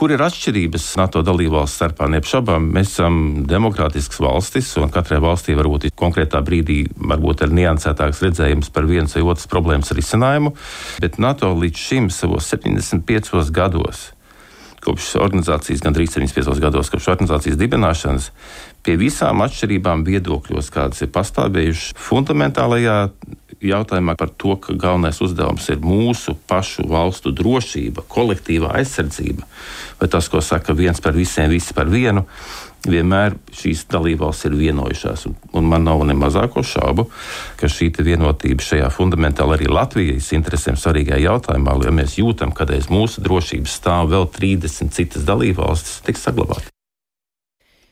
Kur 0.00 0.12
ir 0.14 0.22
atšķirības 0.24 0.86
NATO 0.96 1.20
dalībvalstu 1.24 1.76
starpā? 1.76 2.08
Neapšaubām, 2.12 2.70
mēs 2.76 2.94
esam 2.94 3.18
demokrātisks 3.48 4.20
valstis, 4.22 4.70
un 4.80 4.92
katrai 4.92 5.20
valstī 5.20 5.56
varbūt 5.58 5.88
ir 5.88 5.96
konkrētā 5.96 6.40
brīdī 6.44 6.82
varbūt 6.96 7.44
ir 7.44 7.52
niansētāks 7.58 8.22
redzējums 8.24 8.72
par 8.72 8.88
vienas 8.88 9.16
vai 9.16 9.26
otras 9.26 9.50
problēmas 9.50 9.92
risinājumu, 9.96 10.54
bet 11.04 11.20
NATO 11.20 11.52
līdz 11.52 11.84
šim 11.90 12.08
savos 12.14 12.48
75 12.54 13.52
gados 13.52 14.08
kopš 14.84 15.14
organizācijas, 15.20 15.82
gandrīz 15.84 16.14
75 16.14 16.62
gados, 16.62 16.90
kopš 16.92 17.10
organizācijas 17.12 17.58
dibināšanas, 17.60 18.30
pie 18.86 18.96
visām 19.00 19.44
atšķirībām 19.44 20.06
viedokļos, 20.06 20.72
kādas 20.72 21.04
ir 21.04 21.12
pastāvējušas, 21.14 21.94
fundamentālajā 22.00 22.96
jautājumā 23.60 24.14
par 24.16 24.32
to, 24.40 24.54
ka 24.56 24.72
galvenais 24.72 25.20
uzdevums 25.20 25.68
ir 25.72 25.82
mūsu 25.84 26.34
pašu 26.48 26.86
valstu 26.88 27.32
drošība, 27.36 28.06
kolektīvā 28.08 28.72
aizsardzība, 28.80 29.44
vai 30.00 30.08
tas, 30.08 30.30
ko 30.32 30.40
saka 30.44 30.76
viens 30.76 31.00
par 31.04 31.16
visiem, 31.16 31.50
visi 31.52 31.76
par 31.76 31.90
vienu, 31.92 32.24
vienmēr 32.88 33.36
šīs 33.54 33.84
dalībvalstis 33.92 34.48
ir 34.48 34.56
vienojušās. 34.58 35.26
Un, 35.28 35.36
un 35.58 35.68
man 35.68 35.84
nav 35.88 36.04
ne 36.08 36.16
mazāko 36.16 36.62
šaubu, 36.64 37.08
ka 37.60 37.68
šī 37.68 37.90
vienotība 38.00 38.64
šajā 38.64 38.90
fundamentāli 38.94 39.58
arī 39.58 39.70
Latvijas 39.70 40.30
interesēm 40.36 40.78
svarīgajā 40.80 41.20
jautājumā, 41.26 41.76
jo 41.84 41.94
mēs 41.94 42.18
jūtam, 42.20 42.54
ka 42.56 42.68
aiz 42.70 42.88
mūsu 42.92 43.24
drošības 43.24 43.78
stāv 43.80 44.12
vēl 44.14 44.28
30 44.36 44.94
citas 44.96 45.26
dalībvalstis, 45.28 46.00
tiks 46.06 46.24
saglabāta. 46.28 46.70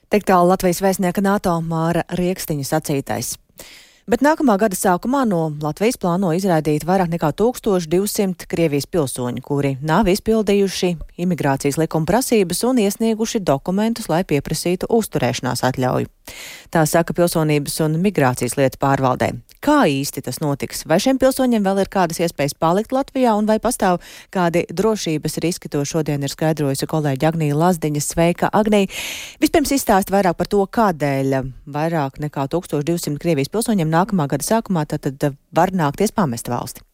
Tik 0.09 0.25
tālu 0.25 0.49
Latvijas 0.49 0.80
vēstnieka 0.80 1.21
NATO 1.21 1.59
Māra 1.61 2.07
Rieksniņa 2.16 2.64
sacītais. 2.64 3.35
Bet 4.09 4.23
nākamā 4.25 4.55
gada 4.57 4.73
sākumā 4.73 5.27
no 5.29 5.50
Latvijas 5.61 5.99
plāno 6.00 6.31
izraidīt 6.33 6.87
vairāk 6.88 7.11
nekā 7.12 7.29
1200 7.37 8.49
Krievijas 8.49 8.88
pilsoņu, 8.88 9.43
kuri 9.45 9.75
nav 9.85 10.09
izpildījuši 10.09 10.95
imigrācijas 11.21 11.77
likuma 11.77 12.09
prasības 12.09 12.65
un 12.65 12.81
iesnieguši 12.87 13.43
dokumentus, 13.45 14.09
lai 14.09 14.23
pieprasītu 14.25 14.88
uzturēšanās 14.88 15.61
atļauju. 15.69 16.09
Tā 16.75 16.85
saka 16.89 17.15
pilsonības 17.17 17.79
un 17.85 17.97
migrācijas 18.03 18.59
lietu 18.59 18.81
pārvaldē. 18.83 19.33
Kā 19.65 19.81
īsti 19.91 20.23
tas 20.23 20.39
notiks? 20.39 20.85
Vai 20.87 21.01
šiem 21.03 21.19
pilsoņiem 21.19 21.65
vēl 21.65 21.81
ir 21.83 21.91
kādas 21.91 22.21
iespējas 22.23 22.55
palikt 22.55 22.93
Latvijā, 22.95 23.33
un 23.35 23.49
vai 23.49 23.57
pastāv 23.63 23.99
kādi 24.35 24.63
drošības 24.71 25.39
riski? 25.43 25.71
To 25.73 25.83
šodien 25.89 26.23
ir 26.23 26.31
skaidrojusi 26.31 26.87
kolēģi 26.91 27.27
Agnija 27.27 27.59
Lazdiņa. 27.59 28.05
Sveika, 28.05 28.53
Agnija! 28.55 28.91
Vispirms 29.43 29.75
izstāst 29.75 30.15
vairāk 30.15 30.39
par 30.39 30.51
to, 30.53 30.63
kādēļ 30.79 31.39
vairāk 31.67 32.21
nekā 32.23 32.47
1200 32.55 33.19
Krievijas 33.19 33.51
pilsoņiem 33.51 33.91
nākamā 33.91 34.29
gada 34.31 34.47
sākumā 34.47 34.87
tad, 34.87 35.09
tad 35.09 35.41
var 35.51 35.75
nākties 35.75 36.15
pamest 36.15 36.53
valsti. 36.53 36.88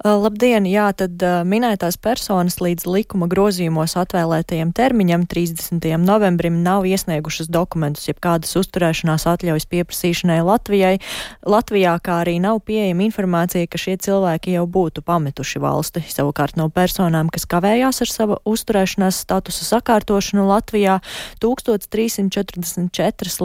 Labdien! 0.00 0.64
Jā, 0.64 0.86
tad 0.96 1.20
minētās 1.44 1.98
personas 2.00 2.56
līdz 2.64 2.86
likuma 2.88 3.26
grozījumos 3.28 3.98
atvēlētajam 4.00 4.72
termiņam 4.72 5.26
30. 5.28 5.84
novembrim 6.00 6.62
nav 6.64 6.86
iesniegušas 6.88 7.50
dokumentus, 7.52 8.08
jeb 8.08 8.16
kādas 8.24 8.56
uzturēšanās 8.56 9.26
atļaujas 9.28 9.68
pieprasīšanai 9.68 10.38
Latvijai. 10.46 10.96
Latvijā 11.44 12.00
kā 12.00 12.22
arī 12.22 12.38
nav 12.40 12.62
pieejama 12.64 13.04
informācija, 13.04 13.68
ka 13.68 13.76
šie 13.76 13.98
cilvēki 14.00 14.54
jau 14.56 14.64
būtu 14.64 15.04
pametuši 15.04 15.60
valsti. 15.60 16.00
Savukārt 16.08 16.56
no 16.56 16.72
personām, 16.72 17.28
kas 17.28 17.44
kavējās 17.44 18.00
ar 18.00 18.08
savu 18.08 18.40
uzturēšanās 18.48 19.20
statusa 19.26 19.68
sakārtošanu 19.68 20.48
Latvijā, 20.48 21.04
1344 21.44 22.88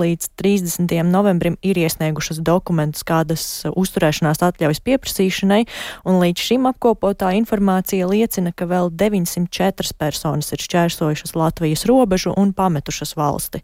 līdz 0.05 0.31
30. 0.39 0.87
novembrim 1.11 1.59
ir 1.59 1.75
iesniegušas 1.83 2.39
dokumentus 2.39 3.03
kādas 3.03 3.67
uzturēšanās 3.75 4.39
atļaujas 4.39 4.79
pieprasīšanai 4.87 5.65
un 6.03 6.19
līdz 6.19 6.45
šim 6.49 6.67
apkopotā 6.69 7.31
informācija 7.37 8.07
liecina, 8.09 8.51
ka 8.51 8.67
vēl 8.69 8.91
904 8.91 9.95
personas 9.97 10.51
ir 10.51 10.63
šķērsojušas 10.65 11.35
Latvijas 11.37 11.85
robežu 11.89 12.33
un 12.35 12.51
pametušas 12.55 13.15
valsti. 13.15 13.61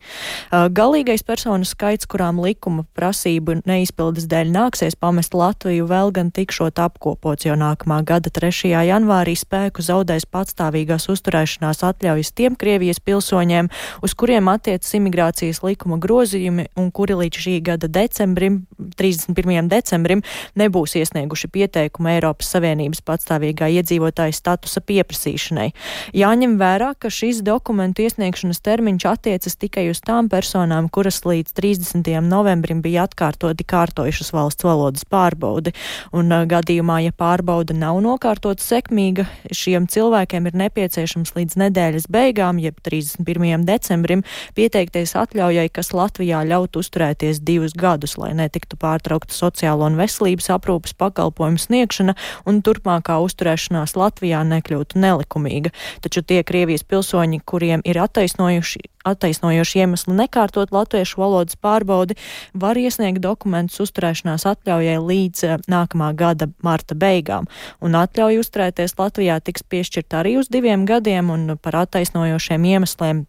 Galīgais 0.52 1.26
personu 1.28 1.68
skaits, 1.68 2.08
kurām 2.10 2.40
likuma 2.44 2.86
prasību 2.98 3.62
neizpildes 3.68 4.28
dēļ 4.32 4.54
nāksies 4.54 4.98
pamest 5.00 5.36
Latviju, 5.38 5.88
vēl 5.90 6.14
gan 6.16 6.32
tikšot 6.32 6.80
apkopots, 6.82 7.46
jo 7.48 7.58
nākamā 7.60 8.02
gada 8.08 8.32
3. 8.34 8.72
janvārī 8.88 9.36
spēku 9.38 9.84
zaudēs 9.86 10.28
patstāvīgās 10.30 11.10
uzturēšanās 11.12 11.84
atļaujas 11.88 12.34
tiem 12.38 12.56
Krievijas 12.60 13.02
pilsoņiem, 13.04 13.72
uz 14.06 14.16
kuriem 14.18 14.50
attiecas 14.52 14.94
imigrācijas 14.98 15.64
likuma 15.66 16.00
grozījumi 16.02 16.70
un 16.80 16.92
kuri 16.94 17.18
līdz 17.24 17.44
šī 17.46 17.56
gada 17.66 17.90
decembrim, 17.92 18.66
31. 19.00 19.70
decembrim, 19.72 20.24
nebūs 20.60 20.98
iesnieguši 21.00 21.50
pieteikumu 21.52 22.12
Eiropas 22.22 22.52
Savienības 22.54 23.02
patstāvīgā 23.02 23.66
iedzīvotāja 23.80 24.36
statusa 24.36 24.84
pieprasīšanai. 24.86 25.72
Jāņem 26.14 26.58
vērā, 26.62 26.92
ka 27.02 27.10
šis 27.10 27.40
dokumentu 27.42 28.06
iesniegšanas 28.06 28.62
termiņš 28.62 29.06
attiecas 29.10 29.58
tikai 29.58 29.88
uz 29.90 30.04
tām 30.06 30.30
personām, 30.30 30.90
kuras 30.94 31.24
līdz 31.26 31.56
30. 31.58 32.12
novembrim 32.22 32.84
bija 32.86 33.08
atkārtoti 33.08 33.66
kārtojušas 33.66 34.30
valsts 34.36 34.68
valodas 34.68 35.08
pārbaudi. 35.10 35.74
Un 36.14 36.30
gadījumā, 36.30 37.00
ja 37.08 37.16
pārbauda 37.18 37.74
nav 37.74 37.98
nokārtota 38.06 38.62
sekmīga, 38.62 39.26
šiem 39.50 39.90
cilvēkiem 39.90 40.52
ir 40.52 40.60
nepieciešams 40.62 41.34
līdz 41.40 41.58
nedēļas 41.64 42.06
beigām, 42.14 42.62
jeb 42.62 42.78
31. 42.86 43.66
decembrim, 43.66 44.22
pieteikties 44.54 45.16
atļaujai, 45.18 45.66
kas 45.74 45.90
Latvijā 45.98 46.44
ļautu 46.46 46.86
uzturēties 46.86 47.42
divus 47.42 47.74
gadus, 47.74 48.20
lai 48.22 48.36
netiktu 48.38 48.78
pārtraukta 48.78 49.34
sociālo 49.34 49.90
un 49.90 49.98
veselības 49.98 50.52
aprūpas 50.54 50.94
pakalpojumu 51.02 51.58
sniegšana 51.62 52.11
un 52.46 52.62
turpmākā 52.66 53.20
uzturēšanās 53.26 53.98
Latvijā 54.00 54.44
nekļūtu 54.48 55.02
nelikumīga. 55.02 55.74
Taču 56.04 56.24
tie 56.26 56.42
Krievijas 56.48 56.86
pilsoņi, 56.88 57.44
kuriem 57.46 57.86
ir 57.86 58.02
attaisnojuši 58.02 58.92
attaisnojoši 59.06 59.80
iemesli 59.82 60.14
nekārtot 60.14 60.72
latviešu 60.74 61.22
valodas 61.22 61.58
pārbaudi, 61.58 62.18
var 62.54 62.78
iesniegt 62.78 63.22
dokumentus 63.24 63.82
uzturēšanās 63.86 64.46
atļaujai 64.52 64.98
līdz 65.02 65.46
eh, 65.48 65.58
nākamā 65.72 66.12
gada 66.18 66.52
marta 66.66 66.98
beigām. 66.98 67.50
Un 67.82 67.98
atļauja 67.98 68.44
uzturēties 68.44 68.98
Latvijā 69.00 69.40
tiks 69.42 69.66
piešķirta 69.66 70.22
arī 70.22 70.38
uz 70.42 70.52
diviem 70.54 70.86
gadiem, 70.90 71.32
un 71.34 71.58
par 71.62 71.82
attaisnojošiem 71.86 72.68
iemesliem 72.76 73.26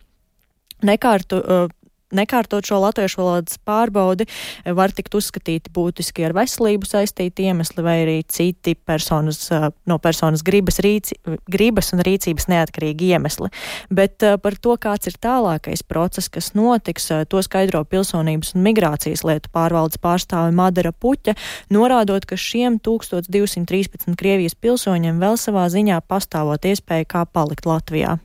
nekārtu, 0.83 1.39
uh, 1.41 1.71
nekārtot 2.17 2.67
šo 2.67 2.81
latviešu 2.83 3.21
valodas 3.21 3.59
pārbaudi, 3.67 4.27
var 4.79 4.93
tikt 4.95 5.15
uzskatīti 5.19 5.73
būtiski 5.75 6.27
ar 6.27 6.37
veselību 6.37 6.89
saistīti 6.89 7.49
iemesli 7.49 7.85
vai 7.85 7.97
arī 8.05 8.17
citi 8.29 8.75
personas, 8.77 9.45
no 9.89 9.99
personas 10.03 10.45
gribas, 10.47 10.81
rīci, 10.85 11.19
gribas 11.51 11.93
un 11.97 12.03
rīcības 12.05 12.49
neatkarīgi 12.53 13.13
iemesli. 13.13 13.51
Bet 13.93 14.25
par 14.43 14.59
to, 14.63 14.77
kāds 14.81 15.11
ir 15.11 15.19
tālākais 15.23 15.85
process, 15.87 16.31
kas 16.33 16.53
notiks, 16.59 17.11
to 17.29 17.43
skaidro 17.45 17.85
pilsonības 17.89 18.55
un 18.57 18.67
migrācijas 18.67 19.25
lietu 19.29 19.53
pārvaldes 19.53 20.01
pārstāve 20.03 20.55
Madara 20.57 20.93
Puķa, 20.93 21.37
norādot, 21.73 22.27
ka 22.29 22.39
šiem 22.39 22.81
1213 22.83 24.19
Krievijas 24.19 24.59
pilsoņiem 24.59 25.23
vēl 25.23 25.41
savā 25.41 25.69
ziņā 25.73 26.03
pastāvot 26.09 26.69
iespēja 26.73 27.09
kā 27.17 27.25
palikt 27.27 27.69
Latvijā. 27.69 28.19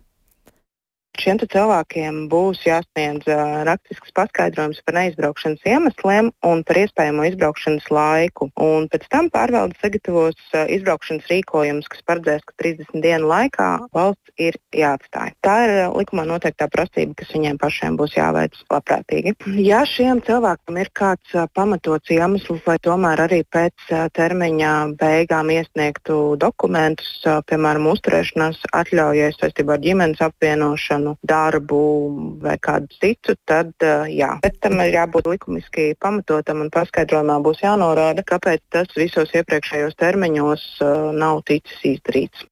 Šiem 1.17 1.39
cilvēkiem 1.41 2.27
būs 2.31 2.61
jāsniedz 2.65 3.25
uh, 3.31 3.63
rakstisks 3.67 4.13
paskaidrojums 4.17 4.81
par 4.85 4.97
neizbraukšanas 4.99 5.63
iemesliem 5.65 6.29
un 6.45 6.63
par 6.67 6.79
iespējamo 6.83 7.25
izbraukšanas 7.31 7.87
laiku. 7.93 8.49
Un 8.61 8.85
pēc 8.91 9.07
tam 9.09 9.31
pārvalde 9.33 9.77
sagatavos 9.81 10.37
uh, 10.53 10.65
izbraukšanas 10.73 11.29
rīkojumus, 11.31 11.89
kas 11.89 12.05
paredzēs, 12.07 12.45
ka 12.45 12.55
30 12.61 13.01
dienu 13.01 13.31
laikā 13.31 13.69
valsts 13.97 14.33
ir 14.37 14.59
jāatstāj. 14.75 15.33
Tā 15.45 15.55
ir 15.65 15.73
uh, 15.87 15.97
likumā 15.97 16.27
noteiktā 16.29 16.69
prasība, 16.73 17.17
kas 17.21 17.33
viņiem 17.33 17.57
pašiem 17.61 17.97
būs 17.97 18.13
jāveic 18.17 18.57
labprātīgi. 18.73 19.33
Ja 19.65 19.81
šiem 19.89 20.21
cilvēkiem 20.27 20.81
ir 20.83 20.93
kāds 20.97 21.33
uh, 21.33 21.47
pamatots 21.57 22.13
iemesls, 22.13 22.61
lai 22.69 22.77
tomēr 22.83 23.25
arī 23.25 23.41
pēc 23.53 23.89
uh, 23.89 24.05
termiņa 24.13 24.73
beigām 25.01 25.49
iesniegtu 25.55 26.37
dokumentus, 26.41 27.09
uh, 27.25 27.41
piemēram, 27.49 27.89
uzturēšanās 27.93 28.61
atļaujai 28.75 29.33
saistībā 29.37 29.77
ar 29.77 29.83
ģimenes 29.83 30.23
apvienošanu, 30.27 31.06
jaunu 31.07 31.17
darbu 31.23 32.39
vai 32.41 32.57
kādu 32.57 32.87
citu, 32.99 33.35
tad 33.45 33.71
uh, 33.83 34.07
jā. 34.09 34.39
Bet 34.41 34.59
tam 34.61 34.79
ir 34.81 34.93
jābūt 34.93 35.27
likumiski 35.27 35.95
pamatotam 35.99 36.61
un 36.61 36.69
paskaidrojumā 36.69 37.39
būs 37.43 37.61
jānorāda, 37.63 38.23
kāpēc 38.23 38.61
tas 38.71 38.87
visos 38.95 39.29
iepriekšējos 39.33 39.95
termiņos 39.97 40.81
uh, 40.81 41.11
nav 41.13 41.43
ticis 41.45 41.83
izdarīts. 41.83 42.45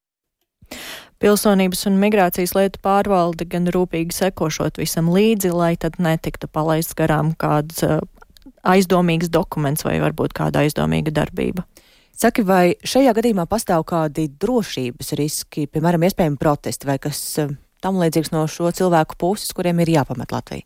Pilsonības 1.20 1.86
un 1.88 1.98
migrācijas 2.00 2.56
lietu 2.56 2.80
pārvalde 2.84 3.46
gan 3.48 3.68
rūpīgi 3.72 4.12
sekošot 4.14 4.78
visam 4.78 5.10
līdzi, 5.10 5.52
lai 5.54 5.76
tad 5.78 5.98
netiktu 6.00 6.48
palaists 6.48 6.96
garām 6.96 7.34
kāds 7.36 7.84
uh, 7.84 8.02
aizdomīgs 8.64 9.30
dokuments 9.30 9.86
vai 9.86 10.00
varbūt 10.04 10.36
kāda 10.36 10.66
aizdomīga 10.66 11.14
darbība. 11.14 11.66
Saki, 12.16 12.46
vai 12.48 12.78
šajā 12.80 13.12
gadījumā 13.12 13.44
pastāv 13.52 13.84
kādi 13.84 14.30
drošības 14.40 15.12
riski, 15.20 15.66
piemēram, 15.68 16.06
iespējami 16.08 16.40
protesti 16.40 16.88
vai 16.88 16.96
kas 17.04 17.20
tam 17.86 18.00
līdzīgs 18.02 18.34
no 18.34 18.46
šo 18.50 18.72
cilvēku 18.74 19.18
puses, 19.22 19.52
kuriem 19.54 19.84
ir 19.84 19.92
jāpamet 19.94 20.34
Latvija. 20.34 20.66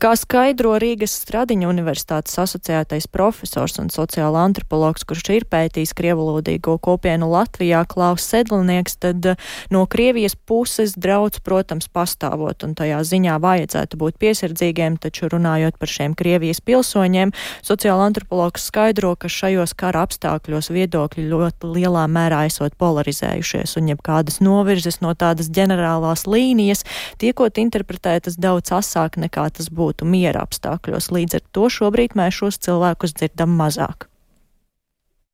Kā 0.00 0.14
skaidro 0.16 0.74
Rīgas 0.80 1.18
Stradiņa 1.20 1.68
universitātes 1.68 2.38
asociētais 2.40 3.08
profesors 3.12 3.76
un 3.82 3.90
sociāla 3.92 4.46
antropologs, 4.48 5.04
kurš 5.08 5.26
ir 5.36 5.46
pētījis 5.50 5.92
krievulodīgo 5.98 6.78
kopienu 6.80 7.28
Latvijā, 7.32 7.84
Klaus 7.88 8.24
Sedlnieks, 8.30 8.96
tad 9.02 9.34
no 9.74 9.84
Krievijas 9.90 10.36
puses 10.48 10.94
draudz, 10.96 11.42
protams, 11.44 11.90
pastāvot, 11.92 12.64
un 12.64 12.74
tajā 12.78 13.02
ziņā 13.04 13.36
vajadzētu 13.44 14.00
būt 14.00 14.18
piesardzīgiem, 14.22 14.96
taču 15.02 15.28
runājot 15.28 15.76
par 15.78 15.92
šiem 15.92 16.16
Krievijas 16.18 16.62
pilsoņiem, 16.64 17.34
sociāla 17.66 18.08
antropologs 18.08 18.64
skaidro, 18.70 19.12
ka 19.20 19.28
šajos 19.32 19.76
kara 19.78 20.06
apstākļos 20.08 20.72
viedokļi 20.72 21.28
ļoti 21.28 21.72
lielā 21.76 22.06
mērā 22.08 22.46
esot 22.48 22.76
polarizējušies, 22.80 23.76
un 23.80 23.92
jebkādas 23.92 24.40
novirzes 24.44 25.02
no 25.04 25.12
tādas 25.18 25.52
ģenerālās 25.52 26.24
līnijas 26.24 26.37
līnijas, 26.38 26.84
tiekot 27.22 27.58
interpretētas 27.60 28.38
daudz 28.40 28.72
asāk 28.78 29.18
nekā 29.20 29.48
tas 29.58 29.72
būtu 29.74 30.08
miera 30.08 30.46
apstākļos. 30.46 31.10
Līdz 31.14 31.40
ar 31.40 31.48
to 31.52 31.72
šobrīd 31.78 32.16
mēs 32.18 32.38
šos 32.42 32.62
cilvēkus 32.68 33.18
dzirdam 33.18 33.58
mazāk 33.58 34.08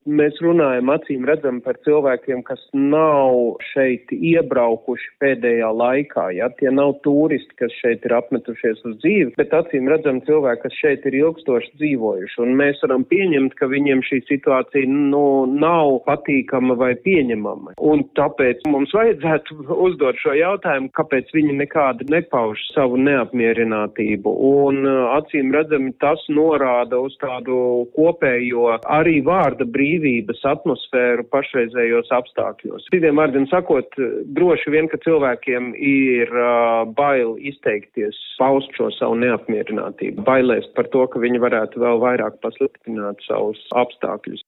mēs 0.07 0.39
runājam 0.45 0.91
acīm 0.93 1.25
redzam 1.29 1.61
par 1.65 1.79
cilvēkiem, 1.87 2.43
kas 2.47 2.61
nav 2.77 3.57
šeit 3.73 4.13
iebraukuši 4.13 5.11
pēdējā 5.23 5.71
laikā. 5.73 6.29
Ja? 6.37 6.51
Tie 6.59 6.71
nav 6.73 6.99
turisti, 7.07 7.57
kas 7.61 7.73
šeit 7.81 8.05
ir 8.07 8.15
apmetušies 8.17 8.85
uz 8.85 8.99
dzīvi, 9.03 9.35
bet 9.39 9.55
acīm 9.57 9.89
redzam 9.91 10.21
cilvēki, 10.27 10.63
kas 10.67 10.79
šeit 10.81 11.07
ir 11.09 11.19
ilgstoši 11.23 11.73
dzīvojuši. 11.81 12.41
Un 12.45 12.55
mēs 12.61 12.83
varam 12.85 13.07
pieņemt, 13.09 13.57
ka 13.59 13.69
viņiem 13.71 14.05
šī 14.07 14.21
situācija 14.29 14.91
nu, 14.91 15.25
nav 15.51 16.01
patīkama 16.09 16.77
vai 16.81 16.93
pieņemama. 17.05 17.77
Un 17.81 18.05
tāpēc 18.19 18.65
mums 18.71 18.93
vajadzētu 18.95 19.59
uzdot 19.75 20.21
šo 20.23 20.37
jautājumu, 20.39 20.93
kāpēc 20.97 21.33
viņi 21.35 21.57
nekādi 21.63 22.09
nepauž 22.13 22.61
savu 22.75 23.01
neapmierinātību. 23.01 24.37
Un 24.65 24.85
acīm 25.17 25.53
redzami 25.55 25.95
tas 26.03 26.23
norāda 26.33 27.01
uz 27.05 27.17
tādu 27.23 27.87
kopējo 27.97 28.79
arī 28.85 29.21
vārda 29.25 29.67
brīvību 29.69 29.94
brīvības 29.95 30.43
atmosfēru 30.49 31.25
pašreizējos 31.31 32.11
apstākļos. 32.15 32.87
Citiem 32.91 33.19
vārdiem 33.21 33.47
sakot, 33.51 33.89
droši 34.37 34.73
vien, 34.75 34.89
ka 34.89 34.99
cilvēkiem 35.05 35.75
ir 35.79 36.31
uh, 36.35 36.85
bail 36.97 37.37
izteikties, 37.39 38.17
paust 38.39 38.73
šo 38.77 38.91
savu 38.99 39.19
neapmierinātību, 39.23 40.25
bailēs 40.27 40.67
par 40.77 40.89
to, 40.93 41.07
ka 41.07 41.23
viņi 41.23 41.43
varētu 41.43 41.83
vēl 41.83 42.03
vairāk 42.03 42.41
pasliktināt 42.43 43.23
savus 43.29 43.61
apstākļus. 43.75 44.43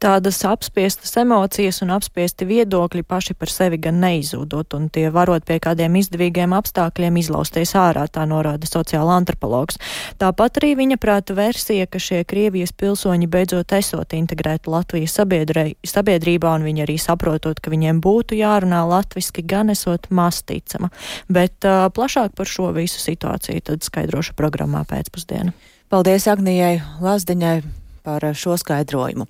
Tādas 0.00 0.38
apspiestas 0.44 1.12
emocijas 1.20 1.82
un 1.84 1.92
apspiesti 1.94 2.46
viedokļi 2.48 3.02
paši 3.04 3.34
par 3.36 3.50
sevi 3.52 3.78
gan 3.82 4.00
neizūdot, 4.00 4.74
un 4.76 4.88
tie 4.92 5.08
varot 5.12 5.44
pie 5.46 5.58
kādiem 5.62 5.98
izdevīgiem 6.00 6.54
apstākļiem 6.56 7.18
izlausties 7.20 7.74
ārā, 7.78 8.06
tā 8.08 8.24
norāda 8.28 8.68
sociāla 8.68 9.18
antropologs. 9.20 9.76
Tāpat 10.20 10.60
arī 10.60 10.72
viņa 10.80 10.98
prāta 11.02 11.36
versija, 11.36 11.88
ka 11.90 12.00
šie 12.00 12.22
Krievijas 12.28 12.72
pilsoņi 12.72 13.28
beidzot 13.30 13.74
esot 13.76 14.14
integrēti 14.16 14.72
Latvijas 14.72 15.16
sabiedrībā, 15.18 16.54
un 16.56 16.68
viņi 16.68 16.86
arī 16.86 16.96
saprotot, 17.00 17.60
ka 17.60 17.72
viņiem 17.72 18.00
būtu 18.04 18.38
jārunā 18.40 18.82
latviski, 18.88 19.44
gan 19.44 19.74
esot 19.74 20.08
masticama. 20.10 20.88
Bet 21.28 21.68
uh, 21.68 21.90
plašāk 21.92 22.32
par 22.38 22.48
šo 22.48 22.70
visu 22.76 23.02
situāciju 23.02 23.66
tad 23.68 23.84
skaidrošu 23.84 24.36
programmā 24.38 24.86
pēcpusdienu. 24.88 25.52
Paldies 25.90 26.28
Agnijai 26.30 26.78
Lazdiņai 27.02 27.80
par 28.10 28.34
šo 28.34 28.56
skaidrojumu. 28.58 29.26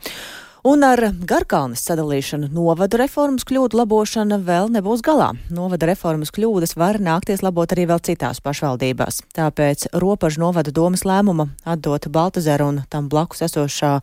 Un 0.61 0.83
ar 0.85 1.01
Garkalnes 1.25 1.81
sadalīšanu 1.87 2.51
novada 2.53 2.99
reformas 3.01 3.47
kļūdu 3.49 3.79
labošana 3.79 4.37
vēl 4.45 4.69
nebūs 4.75 5.01
galā. 5.01 5.31
Novada 5.49 5.87
reformas 5.89 6.29
kļūdas 6.37 6.75
var 6.77 6.99
nākties 7.01 7.41
labot 7.41 7.73
arī 7.73 7.87
vēl 7.89 8.03
citās 8.05 8.43
pašvaldībās. 8.45 9.23
Tāpēc 9.33 9.87
robežu 10.03 10.43
novada 10.43 10.69
domas 10.69 11.07
lēmuma 11.09 11.47
atdot 11.65 12.11
Baltazeru 12.13 12.67
un 12.75 12.83
tam 12.93 13.09
blakus 13.09 13.41
esošā 13.47 13.95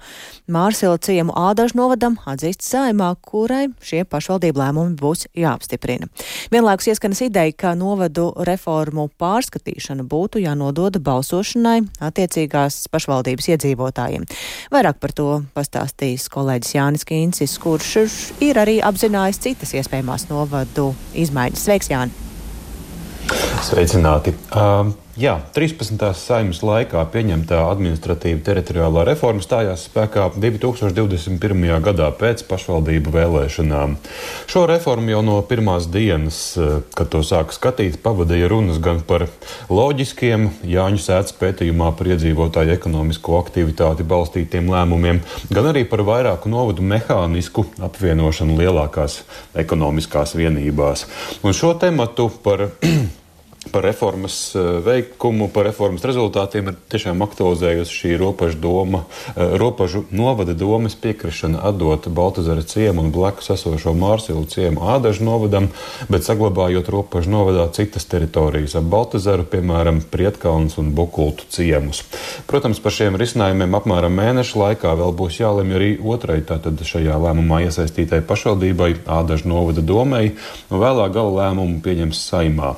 Mārsila 0.49 0.97
ciemu 0.97 1.35
ādažu 1.37 1.77
novadam 1.77 2.15
atzīst 2.25 2.65
saimā, 2.65 3.11
kurai 3.21 3.67
šie 3.77 4.01
pašvaldību 4.09 4.57
lēmumi 4.63 4.97
būs 4.97 5.27
jāapstiprina. 5.37 6.09
Vienlaikus 6.49 6.89
ieskanas 6.89 7.21
ideja, 7.27 7.53
ka 7.53 7.75
novadu 7.77 8.31
reformu 8.49 9.11
pārskatīšana 9.21 10.07
būtu 10.09 10.41
jānododa 10.41 10.97
balsošanai 11.05 11.83
attiecīgās 12.01 12.81
pašvaldības 12.89 13.53
iedzīvotājiem. 13.53 14.25
Vairāk 14.73 14.97
par 15.05 15.13
to 15.13 15.29
pastāstīs 15.53 16.25
kolēģis 16.33 16.46
kolēģis 16.47 16.75
Jānis 16.77 17.07
Kīncis, 17.07 17.57
kurš 17.59 17.91
ir 18.43 18.59
arī 18.61 18.77
apzinājis 18.85 19.41
citas 19.43 19.75
iespējamās 19.75 20.29
novadu 20.31 20.93
izmaiņas. 21.17 21.67
Sveiks, 21.67 21.91
Jāni! 21.91 22.26
Sveicināti! 23.57 24.31
Uh, 24.53 24.91
jā, 25.17 25.33
13. 25.55 25.97
saimnes 26.13 26.59
laikā 26.61 27.01
pieņemtā 27.09 27.57
administratīva 27.71 28.43
teritoriālā 28.45 29.05
reforma 29.07 29.41
stājās 29.41 29.87
spēkā 29.87 30.27
2021. 30.37 31.65
gadā 31.85 32.09
pēc 32.19 32.43
pašvaldību 32.49 33.13
vēlēšanām. 33.15 33.95
Šo 34.51 34.65
reformu 34.69 35.15
jau 35.15 35.23
no 35.25 35.39
pirmās 35.49 35.89
dienas, 35.89 36.39
kad 36.93 37.11
to 37.13 37.23
sāka 37.25 37.55
skatīt, 37.55 37.97
pavadīja 38.05 38.51
runas 38.53 38.81
gan 38.83 39.01
par 39.07 39.25
loģiskiem 39.73 40.49
Jāņu 40.67 41.01
sēdz 41.07 41.33
pētījumā 41.41 41.91
par 41.97 42.13
iedzīvotāju 42.13 42.77
ekonomisko 42.77 43.39
aktivitāti 43.41 44.05
balstītiem 44.07 44.69
lēmumiem, 44.73 45.23
gan 45.49 45.71
arī 45.73 45.87
par 45.89 46.05
vairāku 46.07 46.53
novadu 46.53 46.85
mehānisku 46.85 47.65
apvienošanu 47.89 48.59
lielākās 48.61 49.23
ekonomiskās 49.57 50.37
vienībās. 50.37 51.07
Un 51.41 51.57
šo 51.57 51.73
tematu 51.81 52.29
par 52.43 52.69
par 53.71 53.83
reformas 53.83 54.55
eh, 54.55 54.59
veikumu, 54.85 55.49
par 55.53 55.67
reformas 55.67 56.05
rezultātiem 56.07 56.71
ir 56.71 56.77
tiešām 56.91 57.21
aktualizējusi 57.25 57.95
šī 58.01 58.13
robežu 58.21 58.59
doma, 58.61 59.03
eh, 59.33 59.55
robežu 59.59 60.05
novada 60.11 60.53
domas 60.57 60.95
piekrišana 60.95 61.63
atdot 61.67 62.07
Baltazara 62.07 62.63
ciemu 62.63 63.03
un 63.03 63.11
blakus 63.11 63.49
esošo 63.55 63.93
Mārsilu 63.97 64.45
ciemu 64.49 64.85
Ādažu 64.95 65.25
novadam, 65.27 65.69
bet 66.09 66.25
saglabājot 66.27 66.89
robežu 66.93 67.31
novadā 67.33 67.67
citas 67.73 68.05
teritorijas 68.05 68.77
ap 68.79 68.87
Baltazaru, 68.91 69.47
piemēram, 69.51 70.01
Prietkalns 70.11 70.77
un 70.77 70.93
Bukultu 70.95 71.47
ciemus. 71.49 72.03
Protams, 72.47 72.79
par 72.79 72.95
šiem 72.95 73.17
risinājumiem 73.19 73.75
apmēram 73.77 74.13
mēneša 74.15 74.61
laikā 74.61 74.93
vēl 75.01 75.15
būs 75.17 75.41
jālemj 75.41 75.77
arī 75.79 75.91
otrai 75.97 76.39
tātad 76.45 76.79
šajā 76.79 77.17
lēmumā 77.25 77.63
iesaistītai 77.67 78.21
pašvaldībai 78.27 78.93
Ādažu 79.17 79.49
novada 79.51 79.81
domai, 79.81 80.31
un 80.69 80.81
vēlāk 80.81 81.13
gala 81.17 81.35
lēmumu 81.41 81.81
pieņems 81.83 82.23
saimā. 82.29 82.73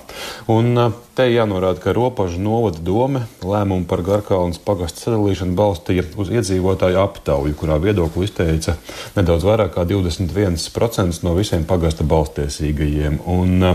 Un 0.50 0.69
te 1.18 1.26
jānorāda, 1.30 1.80
ka 1.84 1.94
Ropažu 1.96 2.40
novada 2.44 2.82
doma 2.84 3.24
lēmumu 3.46 3.88
par 3.90 4.04
Garkalnas 4.06 4.60
pagastu 4.64 5.06
sadalīšanu 5.06 5.56
balstīja 5.58 6.06
uz 6.20 6.32
iedzīvotāju 6.34 7.00
aptauju, 7.02 7.56
kurā 7.60 7.80
viedokli 7.82 8.28
izteica 8.28 8.76
nedaudz 9.18 9.48
vairāk 9.48 9.74
kā 9.76 9.86
21% 9.90 11.24
no 11.26 11.36
visiem 11.38 11.66
pagasta 11.70 12.08
balstiesīgajiem. 12.08 13.20
Un 13.30 13.68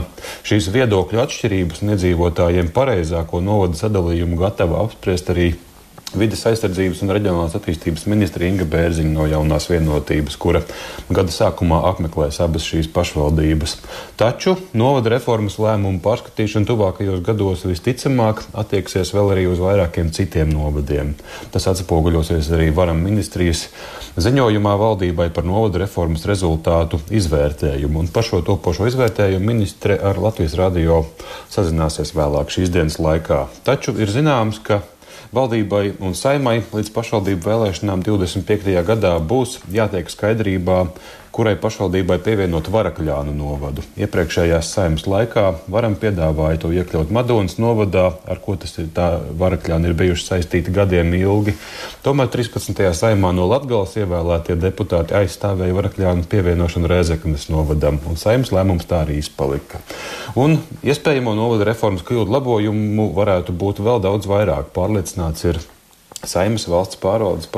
šīs 0.47 0.71
viedokļu 0.75 1.23
atšķirības 1.25 1.85
un 1.85 1.95
iedzīvotājiem 1.97 2.73
pareizāko 2.75 3.43
novada 3.45 3.81
sadalījumu 3.81 4.41
gatava 4.41 4.83
apspriest 4.85 5.33
arī 5.35 5.53
Vides 6.15 6.45
aizsardzības 6.47 7.01
un 7.03 7.11
reģionālās 7.11 7.57
attīstības 7.59 8.05
ministra 8.07 8.47
Inga 8.47 8.67
Bērziņa 8.71 9.11
no 9.11 9.25
jaunās 9.27 9.67
vienotības, 9.67 10.37
kura 10.39 10.61
gada 11.11 11.33
sākumā 11.35 11.81
apmeklēs 11.91 12.39
abas 12.45 12.67
šīs 12.69 12.87
pašvaldības. 12.95 13.75
Taču 14.21 14.55
novada 14.79 15.11
reformas 15.17 15.59
lēmumu 15.59 15.99
pārskatīšana 16.05 16.69
tuvākajos 16.71 17.25
gados 17.27 17.67
visticamāk 17.67 18.45
attieksies 18.63 19.11
vēl 19.17 19.33
arī 19.35 19.49
uz 19.51 19.63
vairākiem 19.63 20.13
citiem 20.15 20.55
novadiem. 20.55 21.17
Tas 21.51 21.67
atspoguļosies 21.73 22.53
arī 22.55 22.71
varam 22.75 23.03
ministrijas 23.03 23.67
ziņojumā 24.15 24.79
valdībai 24.79 25.29
par 25.35 25.51
novada 25.51 25.83
reformas 25.83 26.29
rezultātu 26.31 27.03
izvērtējumu. 27.11 28.05
Un 28.05 28.15
par 28.15 28.27
šo 28.31 28.45
topošo 28.47 28.87
izvērtējumu 28.87 29.51
ministre 29.51 29.99
ar 29.99 30.23
Latvijas 30.23 30.55
radio 30.63 31.03
sazināsies 31.51 32.15
vēlāk 32.15 32.55
šīs 32.55 32.71
dienas 32.71 33.03
laikā. 33.03 33.49
Taču 33.67 33.99
ir 33.99 34.15
zināms, 34.15 34.63
ka 34.63 34.85
Valdībai 35.35 35.97
un 36.05 36.13
saimai 36.15 36.61
līdz 36.63 36.93
pašvaldību 36.95 37.49
vēlēšanām 37.49 38.05
25. 38.07 38.71
gadā 38.87 39.17
būs 39.19 39.57
jātiek 39.73 40.11
skaidrībā 40.13 40.85
kurai 41.35 41.57
pašvaldībai 41.59 42.21
pievienot 42.23 42.69
Varakļānu 42.71 43.33
novadu. 43.35 43.83
Iepriekšējās 43.99 44.71
saimnes 44.77 45.07
laikā 45.11 45.49
varam 45.73 45.97
piedāvāja 45.99 46.61
to 46.63 46.71
iekļaut 46.75 47.11
Madonas 47.15 47.57
novadā, 47.59 48.07
ar 48.31 48.41
ko 48.45 48.55
tas 48.61 48.77
ir 48.79 48.93
tā 48.95 49.09
Varakļāni 49.41 49.91
ir 49.91 49.97
bijuši 49.99 50.29
saistīti 50.29 50.75
gadiem 50.75 51.11
ilgi. 51.19 51.57
Tomēr 52.07 52.31
13. 52.31 52.85
saimā 52.95 53.33
no 53.35 53.49
Latgales 53.51 53.97
ievēlētie 53.99 54.55
deputāti 54.63 55.19
aizstāvēja 55.19 55.75
Varakļānu 55.81 56.29
pievienošanu 56.31 56.91
Rēzeknes 56.95 57.51
novadam, 57.51 57.99
un 58.07 58.21
saimnes 58.21 58.55
lēmums 58.55 58.87
tā 58.87 59.03
arī 59.03 59.19
izpalika. 59.19 59.83
Un 60.39 60.61
iespējamo 60.87 61.35
novada 61.35 61.67
reformas 61.73 62.07
kļūdu 62.07 62.31
labojumu 62.39 63.11
varētu 63.19 63.59
būt 63.59 63.83
vēl 63.83 64.05
daudz 64.07 64.31
vairāk. 64.31 64.71
Pārliecināts 64.75 65.51
ir 65.51 65.65
Saimnes 66.29 66.65
valsts 66.71 66.99
pārvaldes, 67.03 67.49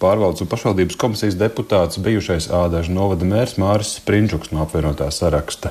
pārvaldes 0.00 0.42
un 0.42 0.50
pašvaldības 0.50 0.98
komisijas 0.98 1.38
deputāts, 1.38 2.00
bijušais 2.02 2.50
ādažu 2.54 2.94
novada 2.94 3.26
mērs 3.28 3.56
Māris 3.60 3.94
Sprinčuks 4.00 4.50
no 4.54 4.64
apvienotā 4.64 5.10
saraksta. 5.14 5.70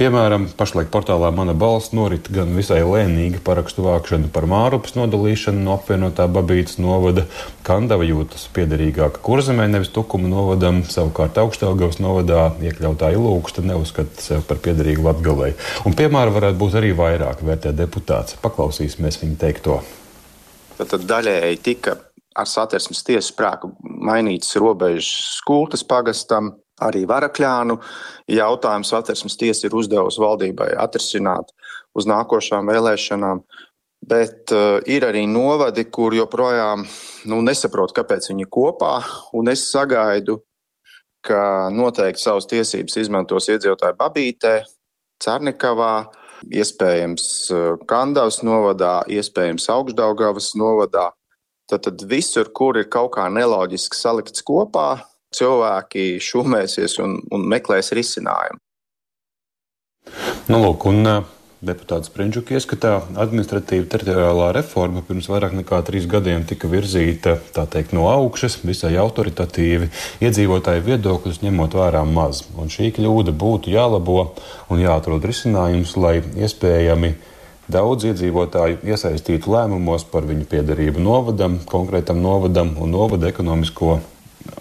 Piemēram, 0.00 0.46
pašlaik 0.56 0.88
portālā 0.88 1.28
Mana 1.36 1.52
balss 1.52 1.92
norit 1.92 2.30
gan 2.32 2.54
visai 2.56 2.80
lēnīga 2.86 3.42
parakstu 3.44 3.84
vākšana 3.84 4.30
par 4.32 4.48
Mārupas 4.48 4.96
nodalīšanu 4.96 5.60
no 5.66 5.76
apvienotā 5.76 6.24
Babītas 6.32 6.78
novada, 6.80 7.26
Kandava 7.66 8.08
jūtas 8.08 8.46
piederīgāka 8.56 9.20
kurzemē, 9.20 9.68
nevis 9.68 9.92
Tukuma 9.92 10.32
novadam, 10.32 10.80
savukārt 10.88 11.36
Augštelgavas 11.44 12.00
novadā 12.00 12.48
iekļautā 12.64 13.12
ilūksta 13.18 13.66
neuzskata 13.68 14.24
sev 14.24 14.44
par 14.48 14.64
piederīgu 14.64 15.04
Latgalei. 15.04 15.52
Un 15.84 15.98
piemēram 15.98 16.40
varētu 16.40 16.62
būt 16.64 16.80
arī 16.80 16.96
vairāk 16.96 17.44
vērtē 17.44 17.76
deputāts. 17.76 18.40
Paklausīsimies 18.40 19.20
viņa 19.20 19.42
teikto. 19.44 19.82
Tad 20.80 21.04
daļēji 21.04 21.60
tika 21.64 21.96
ar 22.38 22.48
satversmes 22.48 23.02
tiesas 23.04 23.30
sprāku 23.32 23.72
mainītas 23.82 24.54
robežas 24.60 25.40
kultas 25.46 25.82
pagastam, 25.84 26.54
arī 26.80 27.04
varakļānu. 27.08 27.76
Jautājums 28.32 28.92
satversmes 28.94 29.36
tiesa 29.40 29.66
ir 29.68 29.76
uzdevusi 29.76 30.22
valdībai 30.22 30.70
atrisināt 30.80 31.52
uz 31.96 32.08
nākošām 32.08 32.70
vēlēšanām. 32.70 33.42
Bet 34.10 34.52
uh, 34.56 34.78
ir 34.88 35.04
arī 35.04 35.26
novadi, 35.28 35.84
kur 35.92 36.14
joprojām 36.16 36.86
nu, 37.28 37.40
nesaprot, 37.44 37.92
kāpēc 37.96 38.30
viņi 38.30 38.46
ir 38.46 38.52
kopā. 38.52 38.94
Es 39.52 39.66
sagaidu, 39.68 40.38
ka 41.20 41.68
noteikti 41.74 42.22
savas 42.22 42.48
tiesības 42.48 42.96
izmantos 43.02 43.50
iedzīvotāji 43.52 43.98
Babītē, 43.98 44.54
Cernikavā, 45.20 46.06
iespējams 46.48 47.24
eh, 47.54 47.66
Kandavas 47.90 48.40
novadā, 48.46 49.00
iespējams 49.10 49.68
Augstdaugavas 49.72 50.52
novadā. 50.58 51.10
Tad, 51.70 51.84
tad 51.86 52.02
visur, 52.10 52.50
kur 52.54 52.78
ir 52.80 52.88
kaut 52.90 53.12
kā 53.14 53.28
neloģiski 53.30 53.98
salikts 53.98 54.42
kopā, 54.46 55.04
cilvēki 55.36 56.16
šūmēsies 56.24 56.98
un, 57.04 57.20
un 57.30 57.44
meklēs 57.50 57.92
risinājumu. 57.94 58.58
Nu, 60.50 60.58
lūk, 60.64 60.88
un, 60.90 61.06
uh 61.06 61.36
Deputāts 61.60 62.08
Prinčuka 62.08 62.54
ieskatā 62.56 62.90
administratīva 63.20 63.84
teritoriālā 63.92 64.46
reforma 64.56 65.02
pirms 65.04 65.26
vairāk 65.28 65.52
nekā 65.58 65.82
trīs 65.84 66.06
gadiem 66.08 66.46
tika 66.48 66.70
virzīta 66.72 67.34
teikt, 67.52 67.90
no 67.92 68.06
augšas, 68.08 68.54
visai 68.64 68.94
autoritatīvi, 69.02 69.90
iedzīvotāju 70.24 70.86
viedokļus 70.86 71.42
ņemot 71.42 71.76
vērā 71.76 72.00
maz. 72.08 72.46
Un 72.56 72.72
šī 72.72 72.88
kļūda 72.96 73.34
būtu 73.36 73.74
jālabo 73.74 74.22
un 74.72 74.80
jāatrod 74.80 75.26
risinājums, 75.28 75.92
lai 76.00 76.22
iespējami 76.24 77.12
daudz 77.68 78.08
iedzīvotāju 78.08 78.80
iesaistītu 78.94 79.52
lēmumos 79.52 80.08
par 80.08 80.24
viņu 80.32 80.48
piederību 80.48 81.04
novadam, 81.04 81.60
konkrētam 81.68 82.24
novadam 82.24 82.72
un 82.80 82.96
novada 82.96 83.28
ekonomisko 83.28 83.98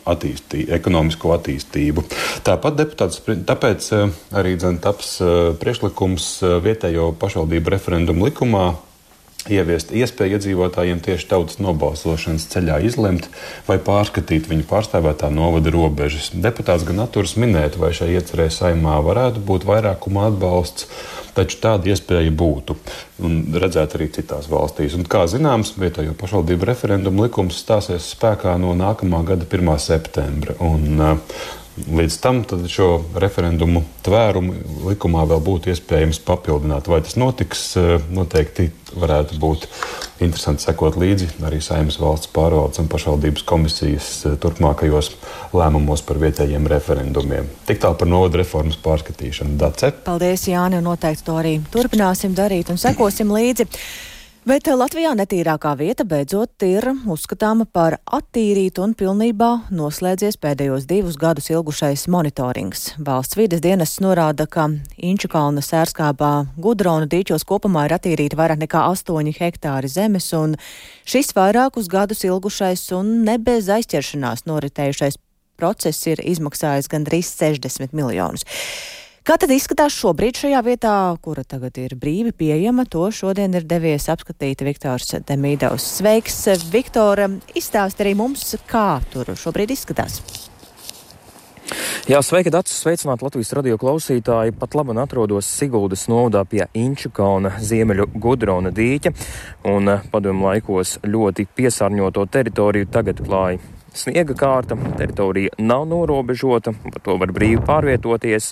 attīstī, 0.09 0.65
ekonomisko 0.79 1.33
attīstību. 1.37 2.05
Tāpat 2.47 2.77
deputāts, 2.81 3.23
tāpēc 3.25 3.89
arī 4.39 4.55
dzen, 4.59 4.79
taps 4.83 5.17
priekšlikums 5.61 6.29
vietējo 6.65 7.11
pašvaldību 7.19 7.75
referendumu 7.75 8.29
likumā 8.29 8.67
ieviest 9.53 9.93
iespēju 9.95 10.37
iedzīvotājiem 10.37 11.01
tieši 11.05 11.27
tautas 11.31 11.59
nobalsošanas 11.63 12.47
ceļā 12.51 12.79
izlemt 12.87 13.29
vai 13.67 13.79
pārskatīt 13.83 14.49
viņu 14.49 14.67
pārstāvētā 14.69 15.31
novada 15.33 15.73
robežas. 15.73 16.31
Deputāts 16.33 16.85
gan 16.87 17.03
atturas 17.05 17.35
minēt, 17.39 17.79
vai 17.81 17.91
šai 17.95 18.11
iecerē 18.17 18.49
saimā 18.53 18.97
varētu 19.05 19.43
būt 19.45 19.67
vairākuma 19.69 20.27
atbalsts, 20.29 20.89
taču 21.37 21.59
tāda 21.63 21.93
iespēja 21.93 22.33
būtu 22.35 22.75
un 23.23 23.39
redzēt 23.61 23.95
arī 23.97 24.09
citās 24.15 24.49
valstīs. 24.51 24.97
Un, 24.97 25.05
kā 25.09 25.25
zināms, 25.29 25.75
vietējo 25.79 26.15
pašvaldību 26.19 26.69
referendumu 26.69 27.27
likums 27.27 27.59
stāsies 27.61 28.11
spēkā 28.15 28.57
no 28.61 28.75
nākamā 28.77 29.23
gada 29.27 29.47
1. 29.47 29.73
septembra. 29.83 30.57
Un, 30.65 30.89
uh, 30.99 31.39
Līdz 31.87 32.15
tam 32.21 32.41
šo 32.69 32.87
referendumu 33.21 33.83
tvērumu 34.05 34.89
likumā 34.89 35.23
vēl 35.29 35.41
būtu 35.45 35.71
iespējams 35.73 36.19
papildināt. 36.27 36.89
Vai 36.91 36.99
tas 37.05 37.15
notiks, 37.19 37.63
eh, 37.79 38.03
noteikti 38.11 38.69
varētu 38.93 39.39
būt 39.39 39.67
interesanti 40.19 40.65
sekot 40.65 40.97
līdzi 40.99 41.29
arī 41.45 41.61
Saimnes 41.63 41.99
valsts 42.01 42.31
pārvaldes 42.33 42.81
un 42.81 42.89
pašvaldības 42.91 43.45
komisijas 43.47 44.09
eh, 44.25 44.35
turpmākajos 44.41 45.13
lēmumos 45.53 46.03
par 46.05 46.19
vietējiem 46.21 46.67
referendumiem. 46.67 47.49
Tik 47.69 47.81
tālu 47.85 47.97
par 48.01 48.11
novada 48.11 48.41
reformas 48.41 48.77
pārskatīšanu. 48.83 49.57
Dace. 49.59 49.93
Paldies, 50.05 50.47
Jāni, 50.51 50.81
un 50.81 50.89
noteikti 50.91 51.25
to 51.25 51.39
arī 51.39 51.57
turpināsim 51.71 52.35
darīt 52.37 52.69
un 52.73 52.81
sekosim 52.81 53.31
līdzi. 53.33 53.69
Bet 54.49 54.65
Latvijā 54.65 55.11
netīrākā 55.13 55.75
vieta 55.77 56.01
beidzot 56.09 56.63
ir 56.65 56.87
uzskatāma 57.13 57.67
par 57.69 57.99
attīrītu 58.17 58.81
un 58.81 58.95
pilnībā 58.97 59.49
noslēdzies 59.69 60.39
pēdējos 60.41 60.87
divus 60.89 61.19
gadus 61.21 61.51
ilgušais 61.51 62.07
monitorings. 62.09 62.95
Valsts 63.05 63.37
vides 63.37 63.61
dienests 63.61 64.01
norāda, 64.01 64.47
ka 64.49 64.65
Inčukalna 64.97 65.61
sērskābā 65.61 66.31
Gudrona 66.57 67.05
dīķos 67.11 67.45
kopumā 67.45 67.83
ir 67.85 67.93
attīrīti 67.99 68.39
vairāk 68.39 68.63
nekā 68.63 68.87
8 68.89 69.29
hektāri 69.37 69.91
zemes, 69.91 70.31
un 70.33 70.55
šis 71.05 71.29
vairākus 71.37 71.91
gadus 71.91 72.25
ilgušais 72.25 72.87
un 72.97 73.19
ne 73.27 73.37
bez 73.37 73.69
aizķeršanās 73.69 74.47
noritējušais 74.49 75.19
process 75.61 76.09
ir 76.09 76.25
izmaksājis 76.25 76.89
gandrīz 76.89 77.29
60 77.37 77.93
miljonus. 77.93 78.47
Kā 79.29 79.35
tad 79.37 79.51
izskatās 79.53 79.93
šobrīd 79.93 80.39
šajā 80.41 80.59
vietā, 80.65 80.91
kura 81.21 81.43
tagad 81.45 81.75
ir 81.77 81.91
brīvi 82.01 82.31
pieejama? 82.33 82.87
To 82.89 83.11
šodien 83.13 83.53
ir 83.53 83.67
devies 83.69 84.07
apskatīt 84.09 84.63
Viktors 84.65 85.13
Demīdovs. 85.21 85.85
Sveiks, 85.99 86.39
Viktor! 86.73 87.21
Izstāst 87.53 88.01
arī 88.01 88.15
mums, 88.17 88.55
kā 88.65 89.03
tur 89.13 89.29
šobrīd 89.37 89.75
izskatās. 89.75 90.17
Jā, 92.09 92.23
sveiki, 92.25 92.49
Dārts! 92.49 92.73
Sveicināt 92.81 93.21
Latvijas 93.21 93.53
radio 93.53 93.77
klausītāji! 93.77 94.57
Pat 94.57 94.73
labi 94.73 94.97
atrodos 94.97 95.45
Siguldas 95.45 96.09
novadā 96.09 96.41
pie 96.49 96.65
Inčukalna 96.73 97.59
ziemeļu 97.61 98.09
gudrona 98.17 98.73
dīķa, 98.73 99.13
un 99.69 99.99
padomu 100.09 100.49
laikos 100.49 101.03
ļoti 101.05 101.45
piesārņoto 101.53 102.25
teritoriju 102.33 102.89
tagad 102.89 103.21
klāja 103.21 103.61
sniega 103.97 104.35
kārta, 104.37 104.77
teritorija 104.99 105.55
nav 105.59 105.85
norobežota, 105.89 106.73
par 106.83 107.01
to 107.05 107.15
var 107.21 107.33
brīvi 107.35 107.61
pārvietoties. 107.65 108.51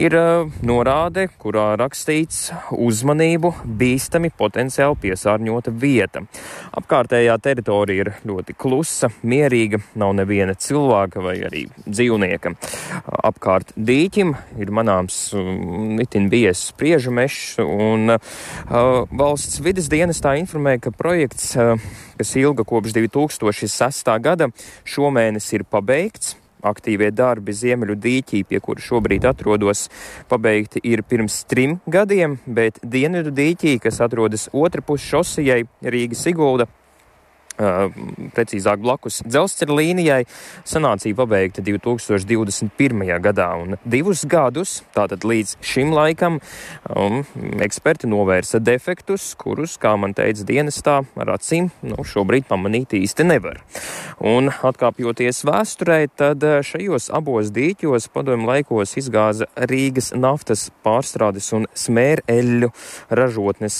Ir 0.00 0.16
uh, 0.18 0.50
norāde, 0.66 1.28
kurā 1.42 1.72
rakstīts 1.80 2.50
uzmanību 2.72 3.52
bīstami 3.64 4.32
potenciāli 4.38 4.98
piesārņota 5.06 5.74
vieta. 5.74 6.24
Apkārtējā 6.78 7.36
teritorija 7.42 8.06
ir 8.06 8.12
ļoti 8.28 8.56
klusa, 8.58 9.10
mierīga, 9.22 9.82
nav 9.98 10.14
neviena 10.18 10.56
cilvēka 10.58 11.22
vai 11.24 11.36
arī 11.48 11.66
dzīvnieka. 11.86 12.54
Apkārt 13.32 13.74
dīķim 13.76 14.34
ir 14.62 14.72
manāms 14.74 15.18
um, 15.36 15.98
itin 16.02 16.28
biezs 16.32 16.68
spriežu 16.72 17.12
mešs, 17.14 17.60
un 17.62 18.16
uh, 18.16 19.04
valsts 19.10 19.60
vidas 19.64 19.90
dienestā 19.92 20.36
informē, 20.40 20.78
ka 20.82 20.94
projekts 20.96 21.52
uh, 21.56 21.76
kas 22.22 22.36
ilga 22.36 22.62
kopš 22.62 22.94
2006. 22.94 24.12
gada, 24.22 24.48
šomēnes 24.86 25.48
ir 25.56 25.66
pabeigts. 25.66 26.36
Aktīvie 26.62 27.08
darbi 27.10 27.50
Ziemeļu 27.58 27.96
dīķī, 27.98 28.44
pie 28.46 28.60
kura 28.62 28.78
šobrīd 28.78 29.24
atrodos, 29.26 29.88
pabeigti 30.30 30.78
ir 30.86 31.02
pirms 31.02 31.40
trim 31.50 31.80
gadiem, 31.90 32.36
bet 32.46 32.78
Dienvidu 32.86 33.32
dīķī, 33.34 33.80
kas 33.82 33.98
atrodas 34.06 34.46
otrpus 34.54 35.02
šosijai 35.02 35.64
Rīga 35.82 36.14
Sigulda, 36.20 36.68
precīzāk 37.58 38.82
blakus 38.82 39.20
dzelzceļa 39.26 39.76
līnijai, 39.78 40.20
sanācija 40.68 41.16
pabeigta 41.18 41.64
2021. 41.64 43.04
gadā. 43.22 43.48
Un 43.60 43.76
divus 43.84 44.24
gadus, 44.28 44.80
tātad 44.96 45.26
līdz 45.28 45.56
šim 45.64 45.92
laikam, 45.94 46.40
um, 46.90 47.22
eksperti 47.62 48.10
novērsa 48.10 48.60
defektus, 48.62 49.32
kurus, 49.38 49.76
kā 49.80 49.94
man 50.00 50.16
teica 50.16 50.46
dienestā, 50.48 51.00
ar 51.16 51.34
acīm 51.36 51.70
nu, 51.86 52.02
šobrīd 52.06 52.48
pamanīt 52.50 52.96
īsti 52.98 53.26
nevar. 53.28 53.62
Un 54.22 54.52
atkāpjoties 54.52 55.42
vēsturē, 55.48 55.98
tad 56.16 56.44
šajos 56.66 57.10
abos 57.14 57.50
dīķos 57.54 58.08
padomju 58.14 58.48
laikos 58.48 58.96
izgāza 59.00 59.48
Rīgas 59.56 60.12
naftas 60.14 60.68
pārstrādes 60.84 61.50
un 61.56 61.66
smēreļu 61.74 62.70
ražotnes 63.10 63.78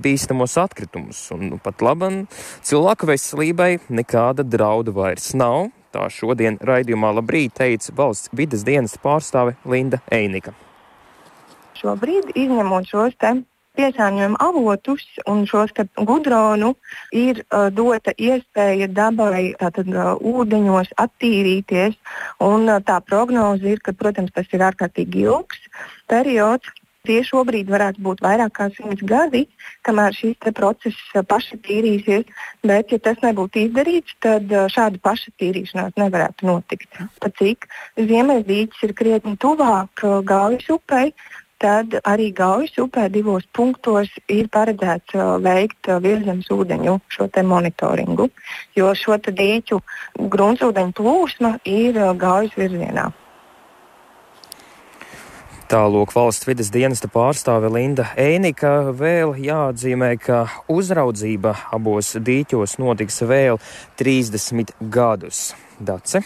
bīstamos 0.00 0.56
atkritumus. 0.62 1.22
Un 1.34 1.58
pat 1.62 1.82
labam 1.84 2.22
cilvēku 2.66 3.09
veselībai 3.10 3.74
nekāda 3.90 4.46
drauda 4.46 4.94
vairs 4.94 5.32
nav. 5.34 5.70
Tā 5.90 6.06
šodien 6.14 6.58
raidījumā 6.62 7.10
labrīt 7.18 7.56
teica 7.58 7.94
valsts 7.98 8.30
vidas 8.36 8.62
dienas 8.66 8.94
pārstāve 9.02 9.56
Linda 9.66 9.98
Einika. 10.14 10.54
Šobrīd, 11.80 12.30
izņemot 12.38 12.86
šos 12.86 13.16
piesārņojuma 13.78 14.38
avotus 14.42 15.04
un 15.30 15.44
šos 15.48 15.72
gudronu, 15.96 16.74
ir 17.16 17.42
uh, 17.42 17.68
dota 17.72 18.12
iespēja 18.18 18.90
dabai 18.92 19.54
tātad, 19.60 19.88
uh, 19.94 20.12
ūdeņos 20.18 20.92
attīrīties. 21.04 21.96
Un, 22.44 22.68
uh, 22.68 22.80
tā 22.84 23.00
prognoze 23.06 23.74
ir, 23.74 23.82
ka, 23.84 23.94
protams, 23.96 24.34
tas 24.36 24.50
ir 24.52 24.66
ārkārtīgi 24.66 25.24
ilgs 25.26 25.64
periods. 26.10 26.70
Tie 27.08 27.22
šobrīd 27.24 27.70
varētu 27.72 28.02
būt 28.04 28.18
vairāk 28.20 28.52
kā 28.58 28.66
simts 28.76 29.00
gadi, 29.08 29.46
kamēr 29.88 30.12
šis 30.12 30.34
process 30.52 30.98
uh, 31.14 31.22
paši 31.24 31.56
tīrīsies, 31.64 32.26
bet, 32.60 32.90
ja 32.92 32.98
tas 33.00 33.22
nebūtu 33.24 33.62
izdarīts, 33.62 34.18
tad 34.20 34.52
uh, 34.52 34.66
šāda 34.68 35.00
paša 35.00 35.32
tīrīšanās 35.40 35.96
nevarētu 35.96 36.48
notikt. 36.50 36.98
Pat 37.22 37.38
cik 37.40 37.64
Ziemeļdīķis 37.96 38.84
ir 38.84 38.92
krietni 38.98 39.32
tuvāk 39.40 40.04
uh, 40.04 40.18
Gaujas 40.28 40.68
upei, 40.76 41.14
tad 41.64 41.96
arī 42.04 42.28
Gaujas 42.36 42.76
upē 42.84 43.06
divos 43.16 43.48
punktos 43.56 44.12
ir 44.28 44.52
paredzēts 44.52 45.16
veikt 45.44 45.88
virsmas 46.04 46.52
ūdeņu 46.52 46.98
šo 47.16 47.30
monitoringu, 47.48 48.28
jo 48.76 48.92
šo 48.92 49.16
dīķu 49.24 49.80
gruntsūdeņu 50.36 50.96
plūsma 51.00 51.56
ir 51.64 51.96
Gaujas 52.20 52.60
virzienā. 52.60 53.08
Tālāk 55.70 56.10
valsts 56.10 56.48
vidas 56.48 56.72
dienesta 56.74 57.06
pārstāve 57.06 57.68
Linda 57.70 58.08
Einika 58.18 58.90
vēl 58.90 59.36
jāatzīmē, 59.38 60.08
ka 60.18 60.40
uzraudzība 60.66 61.52
abos 61.70 62.08
dīķos 62.18 62.74
notiks 62.82 63.20
vēl 63.22 63.60
30 64.00 64.72
gadus. 64.90 65.52
Dace. 65.78 66.24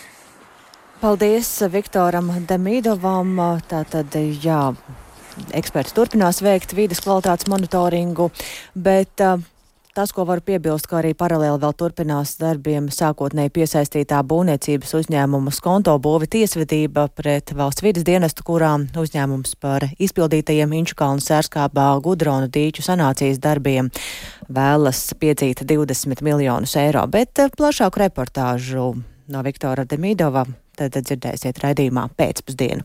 Paldies 1.02 1.50
Viktoram 1.68 2.32
Demīdovam. 2.48 3.36
Tātad, 3.68 4.16
jā, 4.40 4.62
eksperti 5.52 5.92
turpinās 5.92 6.40
veikt 6.40 6.72
vidas 6.72 7.04
kvalitātes 7.04 7.50
monitoringu, 7.52 8.30
bet 8.72 9.20
Tas, 9.94 10.10
ko 10.10 10.24
varu 10.26 10.42
piebilst, 10.42 10.88
ka 10.90 10.96
arī 10.98 11.12
paralēli 11.14 11.60
vēl 11.62 11.74
turpinās 11.78 12.32
darbiem 12.40 12.88
sākotnēji 12.90 13.52
piesaistītā 13.54 14.24
būvniecības 14.26 14.90
uzņēmuma 14.98 15.52
skonto 15.54 15.92
būvi 16.02 16.26
tiesvedība 16.32 17.04
pret 17.14 17.52
valsts 17.54 17.84
vidas 17.86 18.02
dienestu, 18.08 18.42
kurām 18.48 18.88
uzņēmums 18.98 19.54
par 19.62 19.86
izpildītajiem 20.02 20.74
Inčukalnu 20.80 21.22
sērskābā 21.22 21.86
Gudrona 22.02 22.50
dīķu 22.50 22.82
sanācijas 22.82 23.38
darbiem 23.38 23.92
vēlas 24.50 25.04
piedzīt 25.22 25.62
20 25.62 26.26
miljonus 26.26 26.74
eiro, 26.82 27.06
bet 27.06 27.44
plašāku 27.54 28.02
reportāžu 28.02 28.88
no 29.30 29.44
Viktora 29.46 29.86
Demidova 29.86 30.42
tad 30.74 30.98
dzirdēsiet 30.98 31.62
raidījumā 31.62 32.08
pēcpusdienu. 32.18 32.82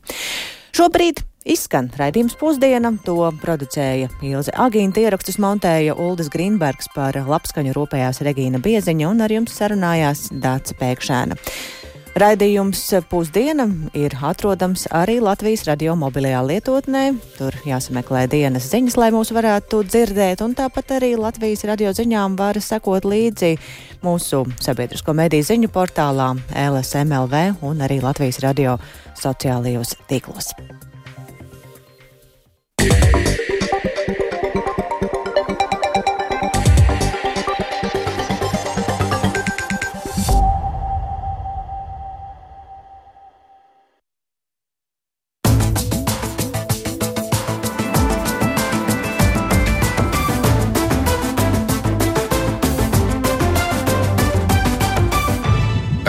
Šobrīd 0.78 1.26
Izskan 1.47 1.88
raidījums 1.95 2.36
pusdiena, 2.36 2.91
to 3.06 3.15
producēja 3.39 4.10
Ilze 4.28 4.52
Agīnta, 4.60 4.99
ierakstus 4.99 5.38
montēja 5.39 5.95
Uldis 5.95 6.28
Grīnbergs 6.34 6.91
par 6.91 7.15
labskaņu 7.15 7.71
rūpējās 7.78 8.19
Regīna 8.28 8.60
Bieziņa 8.60 9.08
un 9.08 9.23
ar 9.23 9.32
jums 9.32 9.56
sarunājās 9.56 10.28
Dāca 10.36 10.75
Pēkšēna. 10.82 11.38
Raidījums 12.19 12.82
pusdiena 13.08 13.69
ir 13.95 14.17
atrodams 14.19 14.84
arī 14.91 15.19
Latvijas 15.23 15.63
radio 15.69 15.93
mobilajā 15.95 16.41
lietotnē. 16.43 17.04
Tur 17.38 17.56
jāsameklē 17.63 18.25
dienas 18.28 18.67
ziņas, 18.73 18.97
lai 18.99 19.08
mūs 19.15 19.32
varētu 19.32 19.86
dzirdēt, 19.88 20.43
un 20.43 20.58
tāpat 20.58 20.97
arī 20.97 21.13
Latvijas 21.15 21.63
radio 21.69 21.93
ziņām 21.95 22.36
var 22.41 22.60
sekot 22.60 23.08
līdzi 23.08 23.54
mūsu 24.04 24.43
sabiedrisko 24.60 25.15
mediju 25.15 25.47
ziņu 25.54 25.71
portālā 25.71 26.34
LSMLV 26.65 27.63
un 27.63 27.88
arī 27.88 28.02
Latvijas 28.04 28.43
radio 28.43 28.75
sociālajos 29.15 29.95
tīklos. 30.12 30.52